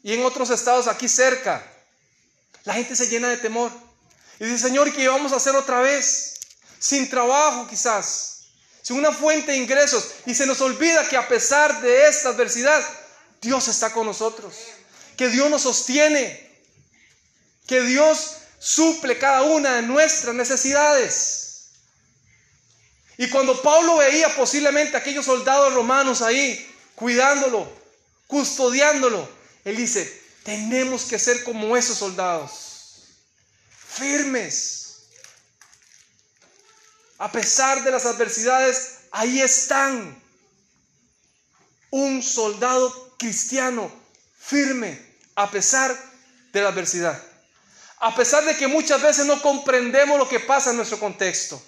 y 0.02 0.14
en 0.14 0.24
otros 0.24 0.50
estados 0.50 0.86
aquí 0.86 1.08
cerca, 1.08 1.66
la 2.64 2.74
gente 2.74 2.94
se 2.96 3.08
llena 3.08 3.28
de 3.28 3.38
temor. 3.38 3.70
Y 4.38 4.44
dice, 4.44 4.68
Señor, 4.68 4.92
¿qué 4.92 5.08
vamos 5.08 5.32
a 5.32 5.36
hacer 5.36 5.54
otra 5.54 5.80
vez? 5.80 6.40
Sin 6.78 7.08
trabajo 7.08 7.66
quizás, 7.68 8.44
sin 8.82 8.96
una 8.96 9.12
fuente 9.12 9.52
de 9.52 9.58
ingresos. 9.58 10.12
Y 10.26 10.34
se 10.34 10.46
nos 10.46 10.60
olvida 10.60 11.06
que 11.08 11.16
a 11.16 11.28
pesar 11.28 11.80
de 11.80 12.08
esta 12.08 12.30
adversidad, 12.30 12.82
Dios 13.40 13.68
está 13.68 13.92
con 13.92 14.06
nosotros. 14.06 14.54
Que 15.16 15.28
Dios 15.28 15.50
nos 15.50 15.62
sostiene. 15.62 16.48
Que 17.66 17.82
Dios 17.82 18.36
suple 18.58 19.18
cada 19.18 19.42
una 19.42 19.76
de 19.76 19.82
nuestras 19.82 20.34
necesidades. 20.34 21.49
Y 23.20 23.28
cuando 23.28 23.60
Pablo 23.60 23.98
veía 23.98 24.34
posiblemente 24.34 24.96
a 24.96 25.00
aquellos 25.00 25.26
soldados 25.26 25.74
romanos 25.74 26.22
ahí, 26.22 26.66
cuidándolo, 26.94 27.70
custodiándolo, 28.26 29.28
él 29.62 29.76
dice, 29.76 30.22
tenemos 30.42 31.04
que 31.04 31.18
ser 31.18 31.44
como 31.44 31.76
esos 31.76 31.98
soldados, 31.98 33.02
firmes. 33.86 35.02
A 37.18 37.30
pesar 37.30 37.84
de 37.84 37.90
las 37.90 38.06
adversidades, 38.06 39.00
ahí 39.10 39.42
están. 39.42 40.18
Un 41.90 42.22
soldado 42.22 43.16
cristiano 43.18 43.92
firme 44.38 44.98
a 45.34 45.50
pesar 45.50 45.94
de 46.54 46.62
la 46.62 46.70
adversidad. 46.70 47.22
A 47.98 48.14
pesar 48.14 48.46
de 48.46 48.56
que 48.56 48.66
muchas 48.66 49.02
veces 49.02 49.26
no 49.26 49.42
comprendemos 49.42 50.18
lo 50.18 50.26
que 50.26 50.40
pasa 50.40 50.70
en 50.70 50.76
nuestro 50.76 50.98
contexto. 50.98 51.62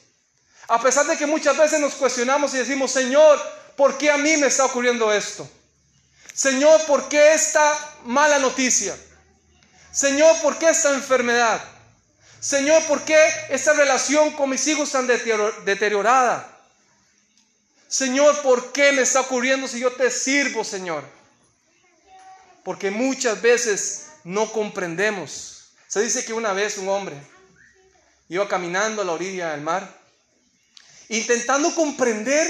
A 0.68 0.80
pesar 0.80 1.06
de 1.06 1.16
que 1.16 1.26
muchas 1.26 1.56
veces 1.56 1.80
nos 1.80 1.94
cuestionamos 1.94 2.54
y 2.54 2.58
decimos, 2.58 2.90
Señor, 2.90 3.40
¿por 3.76 3.98
qué 3.98 4.10
a 4.10 4.18
mí 4.18 4.36
me 4.36 4.46
está 4.46 4.64
ocurriendo 4.64 5.12
esto? 5.12 5.48
Señor, 6.34 6.84
¿por 6.86 7.08
qué 7.08 7.34
esta 7.34 7.76
mala 8.04 8.38
noticia? 8.38 8.96
Señor, 9.92 10.40
¿por 10.40 10.58
qué 10.58 10.70
esta 10.70 10.94
enfermedad? 10.94 11.62
Señor, 12.40 12.82
¿por 12.84 13.02
qué 13.02 13.18
esta 13.50 13.72
relación 13.74 14.32
con 14.32 14.50
mis 14.50 14.66
hijos 14.66 14.90
tan 14.90 15.06
deteriorada? 15.06 16.48
Señor, 17.86 18.40
¿por 18.40 18.72
qué 18.72 18.92
me 18.92 19.02
está 19.02 19.20
ocurriendo 19.20 19.68
si 19.68 19.78
yo 19.78 19.92
te 19.92 20.10
sirvo, 20.10 20.64
Señor? 20.64 21.04
Porque 22.64 22.90
muchas 22.90 23.42
veces 23.42 24.06
no 24.24 24.50
comprendemos. 24.50 25.72
Se 25.88 26.00
dice 26.00 26.24
que 26.24 26.32
una 26.32 26.54
vez 26.54 26.78
un 26.78 26.88
hombre 26.88 27.16
iba 28.30 28.48
caminando 28.48 29.02
a 29.02 29.04
la 29.04 29.12
orilla 29.12 29.50
del 29.50 29.60
mar 29.60 30.01
intentando 31.08 31.74
comprender 31.74 32.46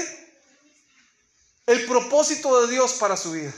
el 1.65 1.85
propósito 1.85 2.61
de 2.61 2.73
Dios 2.73 2.93
para 2.93 3.17
su 3.17 3.31
vida. 3.31 3.53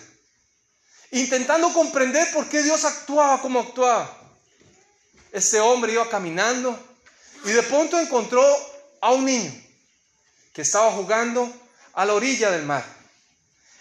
Intentando 1.11 1.71
comprender 1.73 2.31
por 2.33 2.47
qué 2.49 2.63
Dios 2.63 2.83
actuaba 2.85 3.41
como 3.41 3.59
actuaba. 3.59 4.21
Este 5.31 5.59
hombre 5.59 5.93
iba 5.93 6.09
caminando 6.09 6.77
y 7.43 7.49
de 7.49 7.63
pronto 7.63 7.99
encontró 7.99 8.43
a 9.01 9.11
un 9.11 9.25
niño 9.25 9.53
que 10.53 10.61
estaba 10.61 10.91
jugando 10.91 11.51
a 11.93 12.05
la 12.05 12.13
orilla 12.13 12.51
del 12.51 12.63
mar. 12.63 12.83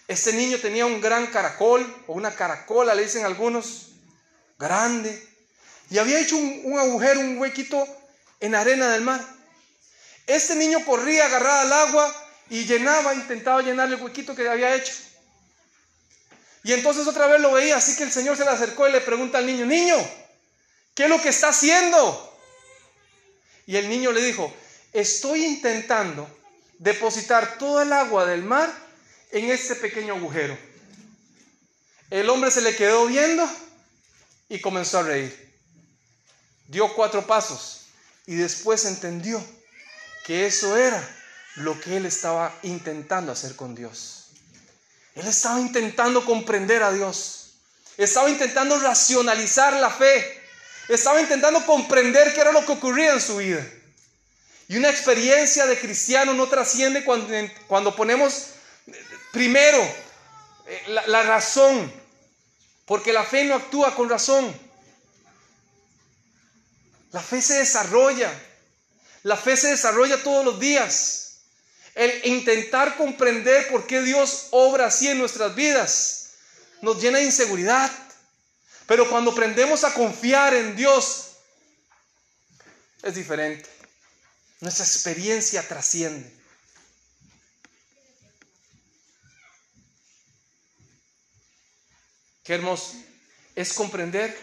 Este 0.07 0.33
niño 0.33 0.59
tenía 0.59 0.85
un 0.85 1.01
gran 1.01 1.29
caracol 1.29 1.83
o 2.07 2.13
una 2.13 2.35
caracola, 2.35 2.95
le 2.95 3.05
dicen 3.05 3.25
algunos, 3.25 3.93
grande, 4.59 5.29
y 5.91 5.99
había 5.99 6.21
hecho 6.21 6.37
un, 6.37 6.61
un 6.65 6.79
agujero, 6.79 7.21
un 7.21 7.39
huequito 7.39 7.87
en 8.41 8.55
arena 8.55 8.91
del 8.91 9.03
mar. 9.03 9.25
Este 10.27 10.55
niño 10.55 10.85
corría 10.85 11.27
agarrado 11.27 11.61
al 11.61 11.73
agua 11.73 12.27
y 12.51 12.65
llenaba, 12.65 13.15
intentaba 13.15 13.63
llenar 13.63 13.89
el 13.89 14.01
huequito 14.01 14.35
que 14.35 14.49
había 14.49 14.75
hecho. 14.75 14.93
Y 16.63 16.73
entonces 16.73 17.07
otra 17.07 17.27
vez 17.27 17.41
lo 17.41 17.53
veía, 17.53 17.77
así 17.77 17.95
que 17.95 18.05
el 18.05 18.13
Señor 18.13 18.37
se 18.37 18.45
le 18.45 18.51
acercó 18.51 18.89
y 18.89 18.93
le 18.93 19.03
pregunta 19.03 19.39
al 19.39 19.47
niño, 19.47 19.67
niño, 19.67 19.97
¿qué 20.95 21.05
es 21.05 21.11
lo 21.11 21.21
que 21.21 21.29
está 21.29 21.49
haciendo? 21.49 22.39
Y 23.67 23.77
el 23.77 23.89
niño 23.89 24.13
le 24.13 24.23
dijo, 24.23 24.53
estoy 24.93 25.45
intentando 25.45 26.27
depositar 26.79 27.59
todo 27.59 27.83
el 27.83 27.93
agua 27.93 28.25
del 28.25 28.43
mar 28.43 28.73
en 29.31 29.51
este 29.51 29.75
pequeño 29.75 30.15
agujero. 30.15 30.57
El 32.11 32.31
hombre 32.31 32.51
se 32.51 32.63
le 32.63 32.75
quedó 32.77 33.07
viendo 33.07 33.49
y 34.49 34.61
comenzó 34.61 35.01
a 35.01 35.03
reír. 35.03 35.53
Dio 36.69 36.95
cuatro 36.95 37.27
pasos 37.27 37.83
y 38.27 38.37
después 38.37 38.85
entendió 38.87 39.45
que 40.25 40.47
eso 40.47 40.77
era 40.77 41.07
lo 41.57 41.79
que 41.79 41.99
él 41.99 42.07
estaba 42.07 42.53
intentando 42.63 43.31
hacer 43.31 43.55
con 43.55 43.75
Dios. 43.75 44.31
Él 45.15 45.27
estaba 45.29 45.61
intentando 45.61 46.25
comprender 46.25 46.83
a 46.83 46.91
Dios. 46.91 47.53
Estaba 47.97 48.29
intentando 48.29 48.81
racionalizar 48.81 49.75
la 49.75 49.91
fe. 49.91 50.43
Estaba 50.89 51.21
intentando 51.21 51.65
comprender 51.65 52.35
qué 52.35 52.41
era 52.41 52.53
lo 52.53 52.65
que 52.65 52.73
ocurría 52.73 53.13
en 53.13 53.21
su 53.21 53.37
vida. 53.37 53.65
Y 54.67 54.79
una 54.79 54.89
experiencia 54.89 55.67
de 55.67 55.79
cristiano 55.79 56.33
no 56.33 56.49
trasciende 56.49 57.05
cuando, 57.05 57.33
cuando 57.69 57.95
ponemos 57.95 58.47
primero 59.31 59.79
eh, 60.67 60.83
la, 60.89 61.07
la 61.07 61.23
razón, 61.23 61.93
porque 62.87 63.13
la 63.13 63.25
fe 63.25 63.45
no 63.45 63.57
actúa 63.57 63.95
con 63.95 64.09
razón. 64.09 64.59
La 67.13 67.21
fe 67.21 67.43
se 67.43 67.59
desarrolla 67.59 68.33
la 69.25 69.39
fe 69.39 69.57
se 69.57 69.69
desarrolla 69.69 70.23
todos 70.23 70.45
los 70.45 70.61
días. 70.61 71.39
El 71.95 72.27
intentar 72.27 72.97
comprender 72.97 73.69
por 73.69 73.87
qué 73.87 74.03
Dios 74.03 74.49
obra 74.51 74.87
así 74.87 75.09
en 75.09 75.19
nuestras 75.19 75.55
vidas 75.55 76.33
nos 76.83 77.03
llena 77.03 77.19
de 77.19 77.25
inseguridad. 77.25 77.91
Pero 78.87 79.09
cuando 79.09 79.31
aprendemos 79.31 79.83
a 79.85 79.95
confiar 79.95 80.53
en 80.53 80.77
Dios, 80.77 81.37
es 83.03 83.15
diferente. 83.15 83.69
Nuestra 84.61 84.85
experiencia 84.85 85.67
trasciende. 85.67 86.31
Qué 92.43 92.55
hermoso 92.55 92.93
es 93.55 93.73
comprender 93.73 94.39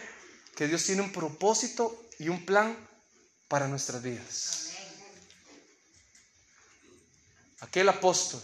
que 0.56 0.66
Dios 0.66 0.84
tiene 0.84 1.02
un 1.02 1.12
propósito 1.12 2.08
y 2.18 2.28
un 2.28 2.44
plan 2.44 2.76
para 3.46 3.68
nuestras 3.68 4.02
vidas 4.02 4.71
aquel 7.62 7.88
apóstol, 7.88 8.42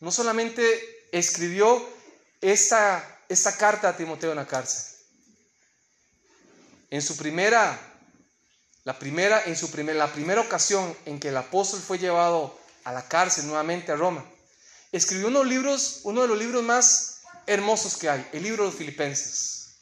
no 0.00 0.12
solamente 0.12 1.08
escribió 1.10 1.88
esta, 2.40 3.18
carta 3.58 3.88
a 3.88 3.96
Timoteo 3.96 4.30
en 4.30 4.36
la 4.36 4.46
cárcel. 4.46 4.84
En 6.90 7.00
su 7.00 7.16
primera, 7.16 7.78
la 8.84 8.98
primera, 8.98 9.42
en 9.46 9.56
su 9.56 9.70
primer, 9.70 9.96
la 9.96 10.12
primera 10.12 10.42
ocasión 10.42 10.94
en 11.06 11.18
que 11.18 11.28
el 11.28 11.36
apóstol 11.36 11.80
fue 11.80 11.98
llevado 11.98 12.58
a 12.84 12.92
la 12.92 13.08
cárcel 13.08 13.46
nuevamente 13.46 13.90
a 13.90 13.96
Roma, 13.96 14.24
escribió 14.90 15.28
unos 15.28 15.46
libros, 15.46 16.00
uno 16.02 16.20
de 16.22 16.28
los 16.28 16.38
libros 16.38 16.62
más 16.62 17.22
hermosos 17.46 17.96
que 17.96 18.10
hay, 18.10 18.28
el 18.32 18.42
libro 18.42 18.64
de 18.64 18.70
los 18.70 18.78
Filipenses. 18.78 19.76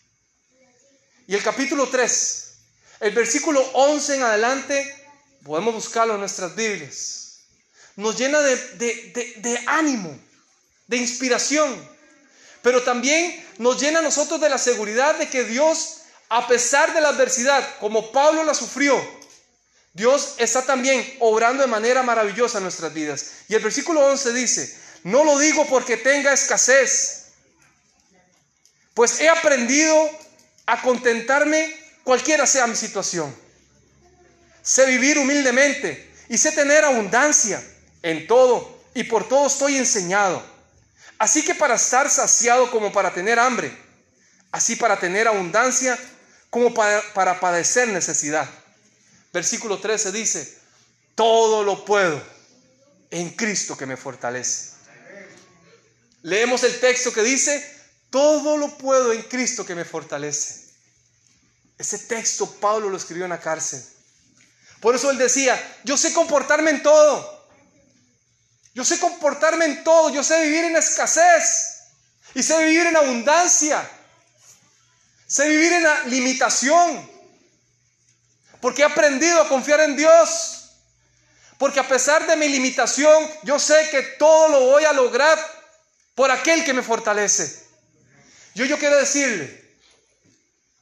Y 1.26 1.34
el 1.34 1.42
capítulo 1.42 1.88
3, 1.88 2.54
el 3.00 3.14
versículo 3.14 3.60
11 3.72 4.16
en 4.16 4.22
adelante, 4.22 5.08
podemos 5.42 5.74
buscarlo 5.74 6.14
en 6.14 6.20
nuestras 6.20 6.54
Biblias 6.54 7.19
nos 8.00 8.16
llena 8.16 8.40
de, 8.40 9.60
ánimo, 9.66 10.18
de 10.86 10.96
inspiración, 10.96 11.88
pero 12.62 12.82
también 12.82 13.46
nos 13.58 13.80
llena 13.80 13.98
a 13.98 14.02
nosotros 14.02 14.40
de 14.40 14.48
la 14.48 14.58
seguridad 14.58 15.16
de 15.16 15.28
que 15.28 15.44
Dios, 15.44 15.98
a 16.28 16.46
pesar 16.48 16.94
de 16.94 17.00
la 17.00 17.10
adversidad, 17.10 17.78
como 17.78 18.10
Pablo 18.10 18.42
la 18.42 18.54
sufrió, 18.54 18.98
Dios 19.92 20.34
está 20.38 20.62
también 20.62 21.16
obrando 21.20 21.62
de 21.62 21.68
manera 21.68 22.02
maravillosa 22.02 22.58
en 22.58 22.64
nuestras 22.64 22.94
vidas. 22.94 23.32
Y 23.48 23.54
el 23.54 23.62
versículo 23.62 24.06
11 24.06 24.32
dice, 24.32 24.78
no 25.04 25.24
lo 25.24 25.38
digo 25.38 25.66
porque 25.66 25.96
tenga 25.96 26.32
escasez, 26.32 27.26
pues 28.94 29.20
he 29.20 29.28
aprendido 29.28 30.10
a 30.66 30.80
contentarme 30.80 31.76
cualquiera 32.02 32.46
sea 32.46 32.66
mi 32.66 32.76
situación. 32.76 33.34
Sé 34.62 34.86
vivir 34.86 35.18
humildemente 35.18 36.10
y 36.28 36.38
sé 36.38 36.52
tener 36.52 36.84
abundancia. 36.84 37.62
En 38.02 38.26
todo 38.26 38.80
y 38.94 39.04
por 39.04 39.28
todo 39.28 39.46
estoy 39.46 39.76
enseñado. 39.76 40.42
Así 41.18 41.44
que 41.44 41.54
para 41.54 41.74
estar 41.74 42.08
saciado 42.10 42.70
como 42.70 42.92
para 42.92 43.12
tener 43.12 43.38
hambre, 43.38 43.76
así 44.50 44.76
para 44.76 44.98
tener 44.98 45.28
abundancia 45.28 45.98
como 46.48 46.72
para, 46.72 47.02
para 47.12 47.40
padecer 47.40 47.88
necesidad. 47.88 48.48
Versículo 49.32 49.78
13 49.78 50.12
dice, 50.12 50.58
todo 51.14 51.62
lo 51.62 51.84
puedo 51.84 52.20
en 53.10 53.30
Cristo 53.30 53.76
que 53.76 53.86
me 53.86 53.96
fortalece. 53.96 54.70
Leemos 56.22 56.62
el 56.64 56.78
texto 56.80 57.12
que 57.12 57.22
dice, 57.22 57.80
todo 58.10 58.56
lo 58.56 58.76
puedo 58.76 59.12
en 59.12 59.22
Cristo 59.22 59.64
que 59.64 59.74
me 59.74 59.84
fortalece. 59.84 60.68
Ese 61.78 61.98
texto 61.98 62.50
Pablo 62.60 62.90
lo 62.90 62.96
escribió 62.96 63.24
en 63.24 63.30
la 63.30 63.40
cárcel. 63.40 63.82
Por 64.80 64.94
eso 64.94 65.10
él 65.10 65.18
decía, 65.18 65.58
yo 65.84 65.96
sé 65.96 66.12
comportarme 66.12 66.70
en 66.70 66.82
todo. 66.82 67.39
Yo 68.74 68.84
sé 68.84 68.98
comportarme 68.98 69.64
en 69.64 69.84
todo, 69.84 70.10
yo 70.10 70.22
sé 70.22 70.40
vivir 70.42 70.64
en 70.64 70.76
escasez 70.76 71.80
y 72.34 72.42
sé 72.42 72.64
vivir 72.64 72.86
en 72.86 72.96
abundancia. 72.96 73.88
Sé 75.26 75.48
vivir 75.48 75.72
en 75.72 75.82
la 75.82 76.04
limitación. 76.04 77.10
Porque 78.60 78.82
he 78.82 78.84
aprendido 78.84 79.40
a 79.40 79.48
confiar 79.48 79.80
en 79.80 79.96
Dios. 79.96 80.70
Porque 81.58 81.80
a 81.80 81.88
pesar 81.88 82.26
de 82.26 82.36
mi 82.36 82.48
limitación, 82.48 83.30
yo 83.42 83.58
sé 83.58 83.88
que 83.90 84.02
todo 84.18 84.48
lo 84.48 84.60
voy 84.60 84.84
a 84.84 84.92
lograr 84.92 85.38
por 86.14 86.30
aquel 86.30 86.64
que 86.64 86.72
me 86.72 86.82
fortalece. 86.82 87.64
Yo, 88.54 88.64
yo 88.64 88.78
quiero 88.78 88.96
decirle 88.96 89.60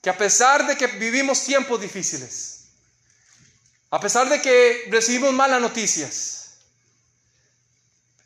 que 0.01 0.11
a 0.11 0.16
pesar 0.16 0.66
de 0.66 0.77
que 0.77 0.87
vivimos 0.87 1.42
tiempos 1.42 1.81
difíciles, 1.81 2.68
a 3.90 4.01
pesar 4.01 4.29
de 4.29 4.40
que 4.40 4.85
recibimos 4.90 5.33
malas 5.33 5.61
noticias, 5.61 6.38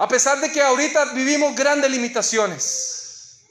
a 0.03 0.09
pesar 0.09 0.41
de 0.41 0.51
que 0.51 0.61
ahorita 0.61 1.13
vivimos 1.15 1.55
grandes 1.55 1.89
limitaciones, 1.89 3.43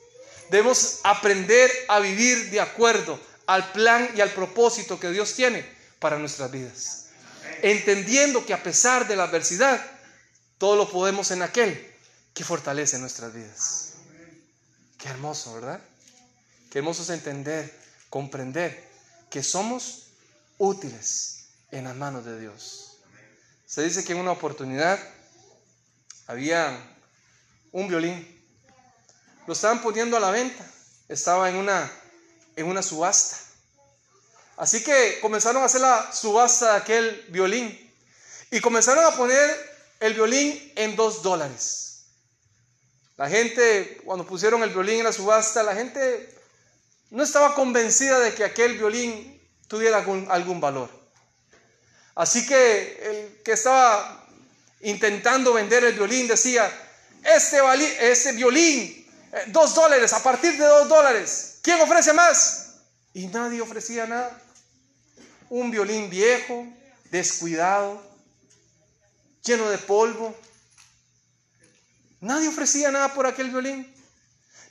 debemos 0.49 0.99
aprender 1.01 1.71
a 1.87 1.99
vivir 1.99 2.51
de 2.51 2.59
acuerdo 2.59 3.17
al 3.45 3.71
plan 3.71 4.09
y 4.17 4.19
al 4.19 4.31
propósito 4.31 4.99
que 4.99 5.11
Dios 5.11 5.33
tiene 5.33 5.65
para 5.99 6.19
nuestras 6.19 6.51
vidas. 6.51 7.05
Entendiendo 7.61 8.45
que 8.45 8.53
a 8.53 8.61
pesar 8.61 9.07
de 9.07 9.15
la 9.15 9.23
adversidad, 9.23 9.81
todo 10.57 10.75
lo 10.75 10.91
podemos 10.91 11.31
en 11.31 11.41
aquel 11.41 11.89
que 12.33 12.43
fortalece 12.43 12.99
nuestras 12.99 13.33
vidas. 13.33 13.93
Qué 14.97 15.07
hermoso, 15.07 15.53
¿verdad? 15.53 15.79
Qué 16.69 16.79
hermoso 16.79 17.03
es 17.03 17.11
entender, 17.11 17.73
comprender 18.09 18.89
que 19.29 19.41
somos 19.41 20.07
útiles 20.57 21.45
en 21.71 21.85
las 21.85 21.95
manos 21.95 22.25
de 22.25 22.37
Dios. 22.41 22.97
Se 23.65 23.83
dice 23.83 24.03
que 24.03 24.11
en 24.11 24.19
una 24.19 24.31
oportunidad 24.31 24.99
había 26.31 26.77
un 27.73 27.89
violín. 27.89 28.25
Lo 29.47 29.53
estaban 29.53 29.81
poniendo 29.81 30.15
a 30.15 30.19
la 30.21 30.31
venta. 30.31 30.65
Estaba 31.09 31.49
en 31.49 31.57
una, 31.57 31.91
en 32.55 32.67
una 32.67 32.81
subasta. 32.81 33.37
Así 34.55 34.81
que 34.81 35.19
comenzaron 35.19 35.61
a 35.61 35.65
hacer 35.65 35.81
la 35.81 36.13
subasta 36.13 36.71
de 36.71 36.77
aquel 36.77 37.25
violín. 37.29 37.77
Y 38.49 38.61
comenzaron 38.61 39.03
a 39.03 39.15
poner 39.17 39.49
el 39.99 40.13
violín 40.13 40.71
en 40.77 40.95
dos 40.95 41.21
dólares. 41.21 42.05
La 43.17 43.29
gente, 43.29 43.99
cuando 44.05 44.25
pusieron 44.25 44.63
el 44.63 44.69
violín 44.69 44.99
en 44.99 45.03
la 45.03 45.11
subasta, 45.11 45.63
la 45.63 45.75
gente 45.75 46.33
no 47.09 47.23
estaba 47.23 47.55
convencida 47.55 48.19
de 48.19 48.33
que 48.33 48.45
aquel 48.45 48.77
violín 48.77 49.37
tuviera 49.67 49.97
algún, 49.97 50.27
algún 50.31 50.61
valor. 50.61 50.89
Así 52.15 52.45
que 52.45 52.99
el 53.03 53.43
que 53.43 53.51
estaba 53.51 54.20
intentando 54.83 55.53
vender 55.53 55.83
el 55.83 55.93
violín, 55.93 56.27
decía, 56.27 56.71
este, 57.23 57.59
este 57.99 58.31
violín, 58.33 59.07
eh, 59.31 59.43
dos 59.47 59.75
dólares, 59.75 60.13
a 60.13 60.23
partir 60.23 60.57
de 60.57 60.65
dos 60.65 60.87
dólares, 60.87 61.59
¿quién 61.61 61.79
ofrece 61.81 62.13
más? 62.13 62.75
Y 63.13 63.27
nadie 63.27 63.61
ofrecía 63.61 64.07
nada. 64.07 64.41
Un 65.49 65.69
violín 65.69 66.09
viejo, 66.09 66.65
descuidado, 67.09 68.01
lleno 69.43 69.69
de 69.69 69.77
polvo. 69.77 70.35
Nadie 72.21 72.47
ofrecía 72.47 72.91
nada 72.91 73.13
por 73.13 73.25
aquel 73.25 73.49
violín. 73.49 73.93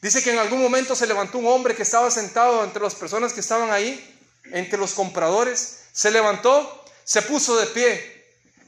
Dice 0.00 0.22
que 0.22 0.32
en 0.32 0.38
algún 0.38 0.62
momento 0.62 0.96
se 0.96 1.06
levantó 1.06 1.38
un 1.38 1.46
hombre 1.46 1.76
que 1.76 1.82
estaba 1.82 2.10
sentado 2.10 2.64
entre 2.64 2.82
las 2.82 2.94
personas 2.94 3.34
que 3.34 3.40
estaban 3.40 3.70
ahí, 3.70 4.18
entre 4.44 4.78
los 4.78 4.94
compradores. 4.94 5.80
Se 5.92 6.10
levantó, 6.10 6.84
se 7.04 7.20
puso 7.22 7.56
de 7.58 7.66
pie 7.66 8.19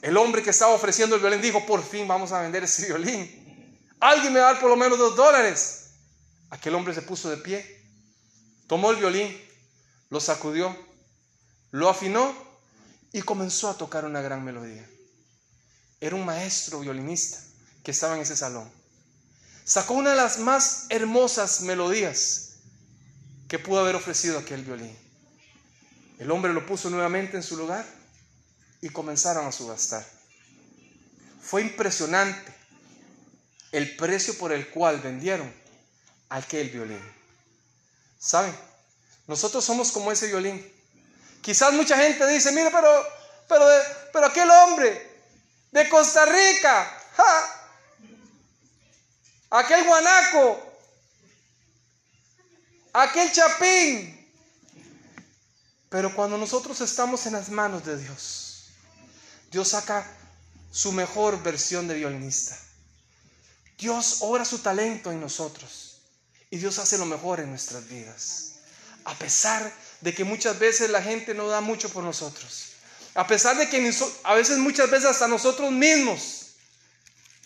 el 0.02 0.16
hombre 0.16 0.42
que 0.42 0.50
estaba 0.50 0.74
ofreciendo 0.74 1.14
el 1.14 1.22
violín 1.22 1.40
dijo, 1.40 1.64
por 1.64 1.82
fin 1.82 2.08
vamos 2.08 2.32
a 2.32 2.42
vender 2.42 2.64
ese 2.64 2.86
violín. 2.86 3.78
Alguien 4.00 4.32
me 4.32 4.40
va 4.40 4.48
a 4.48 4.52
dar 4.52 4.60
por 4.60 4.68
lo 4.68 4.76
menos 4.76 4.98
dos 4.98 5.14
dólares. 5.14 5.92
Aquel 6.50 6.74
hombre 6.74 6.92
se 6.92 7.02
puso 7.02 7.30
de 7.30 7.36
pie, 7.36 7.86
tomó 8.66 8.90
el 8.90 8.96
violín, 8.96 9.34
lo 10.10 10.20
sacudió, 10.20 10.76
lo 11.70 11.88
afinó 11.88 12.34
y 13.12 13.22
comenzó 13.22 13.70
a 13.70 13.78
tocar 13.78 14.04
una 14.04 14.20
gran 14.20 14.44
melodía. 14.44 14.86
Era 16.00 16.16
un 16.16 16.24
maestro 16.24 16.80
violinista 16.80 17.38
que 17.84 17.92
estaba 17.92 18.16
en 18.16 18.22
ese 18.22 18.36
salón. 18.36 18.68
Sacó 19.64 19.94
una 19.94 20.10
de 20.10 20.16
las 20.16 20.40
más 20.40 20.86
hermosas 20.88 21.60
melodías 21.60 22.56
que 23.48 23.60
pudo 23.60 23.78
haber 23.78 23.94
ofrecido 23.94 24.40
aquel 24.40 24.64
violín. 24.64 24.98
El 26.18 26.32
hombre 26.32 26.52
lo 26.52 26.66
puso 26.66 26.90
nuevamente 26.90 27.36
en 27.36 27.44
su 27.44 27.56
lugar 27.56 28.01
y 28.82 28.90
comenzaron 28.90 29.46
a 29.46 29.52
subastar. 29.52 30.04
Fue 31.40 31.62
impresionante 31.62 32.52
el 33.70 33.96
precio 33.96 34.36
por 34.36 34.52
el 34.52 34.68
cual 34.68 35.00
vendieron 35.00 35.50
aquel 36.28 36.68
violín. 36.68 37.00
¿Saben? 38.18 38.54
Nosotros 39.26 39.64
somos 39.64 39.92
como 39.92 40.12
ese 40.12 40.26
violín. 40.26 40.70
Quizás 41.40 41.72
mucha 41.72 41.96
gente 41.96 42.26
dice, 42.28 42.52
mire, 42.52 42.70
pero, 42.70 43.06
pero, 43.48 43.64
pero 44.12 44.26
aquel 44.26 44.50
hombre 44.50 45.10
de 45.70 45.88
Costa 45.88 46.26
Rica, 46.26 47.02
aquel 49.50 49.84
guanaco, 49.84 50.60
aquel 52.92 53.32
chapín. 53.32 54.18
Pero 55.88 56.14
cuando 56.14 56.36
nosotros 56.36 56.80
estamos 56.80 57.26
en 57.26 57.34
las 57.34 57.48
manos 57.48 57.84
de 57.84 57.96
Dios, 57.98 58.41
Dios 59.52 59.68
saca 59.68 60.06
su 60.70 60.92
mejor 60.92 61.42
versión 61.42 61.86
de 61.86 61.94
violinista. 61.94 62.58
Dios 63.76 64.16
obra 64.20 64.46
su 64.46 64.60
talento 64.60 65.12
en 65.12 65.20
nosotros 65.20 66.00
y 66.50 66.56
Dios 66.56 66.78
hace 66.78 66.96
lo 66.96 67.04
mejor 67.04 67.38
en 67.40 67.50
nuestras 67.50 67.86
vidas. 67.86 68.54
A 69.04 69.14
pesar 69.14 69.70
de 70.00 70.14
que 70.14 70.24
muchas 70.24 70.58
veces 70.58 70.88
la 70.88 71.02
gente 71.02 71.34
no 71.34 71.48
da 71.48 71.60
mucho 71.60 71.90
por 71.90 72.02
nosotros. 72.02 72.70
A 73.14 73.26
pesar 73.26 73.58
de 73.58 73.68
que 73.68 73.92
a 74.24 74.34
veces 74.34 74.56
muchas 74.56 74.90
veces 74.90 75.10
hasta 75.10 75.28
nosotros 75.28 75.70
mismos 75.70 76.46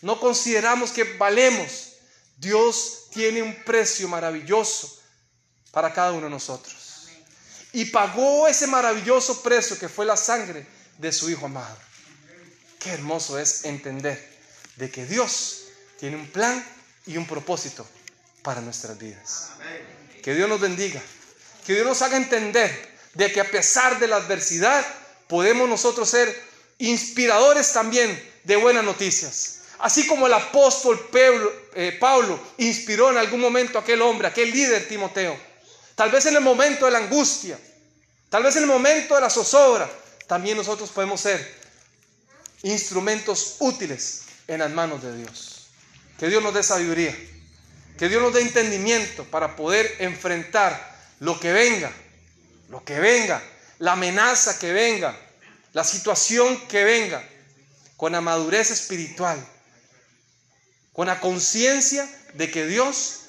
no 0.00 0.20
consideramos 0.20 0.92
que 0.92 1.02
valemos. 1.16 1.94
Dios 2.36 3.08
tiene 3.10 3.42
un 3.42 3.64
precio 3.64 4.06
maravilloso 4.06 5.00
para 5.72 5.92
cada 5.92 6.12
uno 6.12 6.26
de 6.26 6.30
nosotros. 6.30 7.08
Y 7.72 7.86
pagó 7.86 8.46
ese 8.46 8.68
maravilloso 8.68 9.42
precio 9.42 9.76
que 9.76 9.88
fue 9.88 10.06
la 10.06 10.16
sangre 10.16 10.66
de 10.98 11.12
su 11.12 11.28
Hijo 11.28 11.46
amado. 11.46 11.76
Qué 12.86 12.92
hermoso 12.92 13.36
es 13.36 13.64
entender 13.64 14.16
de 14.76 14.92
que 14.92 15.06
Dios 15.06 15.62
tiene 15.98 16.14
un 16.14 16.28
plan 16.28 16.64
y 17.04 17.16
un 17.16 17.26
propósito 17.26 17.84
para 18.44 18.60
nuestras 18.60 18.96
vidas. 18.96 19.48
Que 20.22 20.36
Dios 20.36 20.48
nos 20.48 20.60
bendiga. 20.60 21.02
Que 21.66 21.74
Dios 21.74 21.84
nos 21.84 22.00
haga 22.02 22.16
entender 22.16 22.70
de 23.14 23.32
que 23.32 23.40
a 23.40 23.50
pesar 23.50 23.98
de 23.98 24.06
la 24.06 24.18
adversidad 24.18 24.86
podemos 25.26 25.68
nosotros 25.68 26.08
ser 26.08 26.32
inspiradores 26.78 27.72
también 27.72 28.22
de 28.44 28.54
buenas 28.54 28.84
noticias. 28.84 29.62
Así 29.80 30.06
como 30.06 30.28
el 30.28 30.34
apóstol 30.34 31.08
Pablo, 31.10 31.52
eh, 31.74 31.96
Pablo 31.98 32.38
inspiró 32.58 33.10
en 33.10 33.18
algún 33.18 33.40
momento 33.40 33.78
a 33.78 33.80
aquel 33.80 34.00
hombre, 34.00 34.28
aquel 34.28 34.52
líder 34.52 34.86
Timoteo. 34.86 35.36
Tal 35.96 36.12
vez 36.12 36.24
en 36.26 36.36
el 36.36 36.40
momento 36.40 36.84
de 36.84 36.92
la 36.92 36.98
angustia, 36.98 37.58
tal 38.30 38.44
vez 38.44 38.54
en 38.54 38.62
el 38.62 38.68
momento 38.68 39.16
de 39.16 39.22
la 39.22 39.30
zozobra, 39.30 39.90
también 40.28 40.56
nosotros 40.56 40.88
podemos 40.90 41.20
ser 41.20 41.65
instrumentos 42.62 43.56
útiles 43.60 44.22
en 44.48 44.60
las 44.60 44.70
manos 44.70 45.02
de 45.02 45.16
Dios. 45.16 45.68
Que 46.18 46.28
Dios 46.28 46.42
nos 46.42 46.54
dé 46.54 46.62
sabiduría, 46.62 47.16
que 47.98 48.08
Dios 48.08 48.22
nos 48.22 48.32
dé 48.32 48.40
entendimiento 48.42 49.24
para 49.24 49.56
poder 49.56 49.96
enfrentar 49.98 50.96
lo 51.20 51.38
que 51.38 51.52
venga, 51.52 51.92
lo 52.68 52.84
que 52.84 52.98
venga, 52.98 53.42
la 53.78 53.92
amenaza 53.92 54.58
que 54.58 54.72
venga, 54.72 55.16
la 55.72 55.84
situación 55.84 56.66
que 56.68 56.84
venga, 56.84 57.22
con 57.96 58.12
la 58.12 58.20
madurez 58.20 58.70
espiritual, 58.70 59.42
con 60.92 61.06
la 61.06 61.20
conciencia 61.20 62.08
de 62.34 62.50
que 62.50 62.66
Dios 62.66 63.20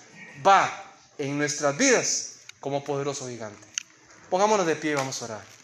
va 0.46 0.94
en 1.18 1.38
nuestras 1.38 1.78
vidas 1.78 2.34
como 2.60 2.84
poderoso 2.84 3.28
gigante. 3.28 3.66
Pongámonos 4.30 4.66
de 4.66 4.76
pie 4.76 4.92
y 4.92 4.96
vamos 4.96 5.22
a 5.22 5.26
orar. 5.26 5.57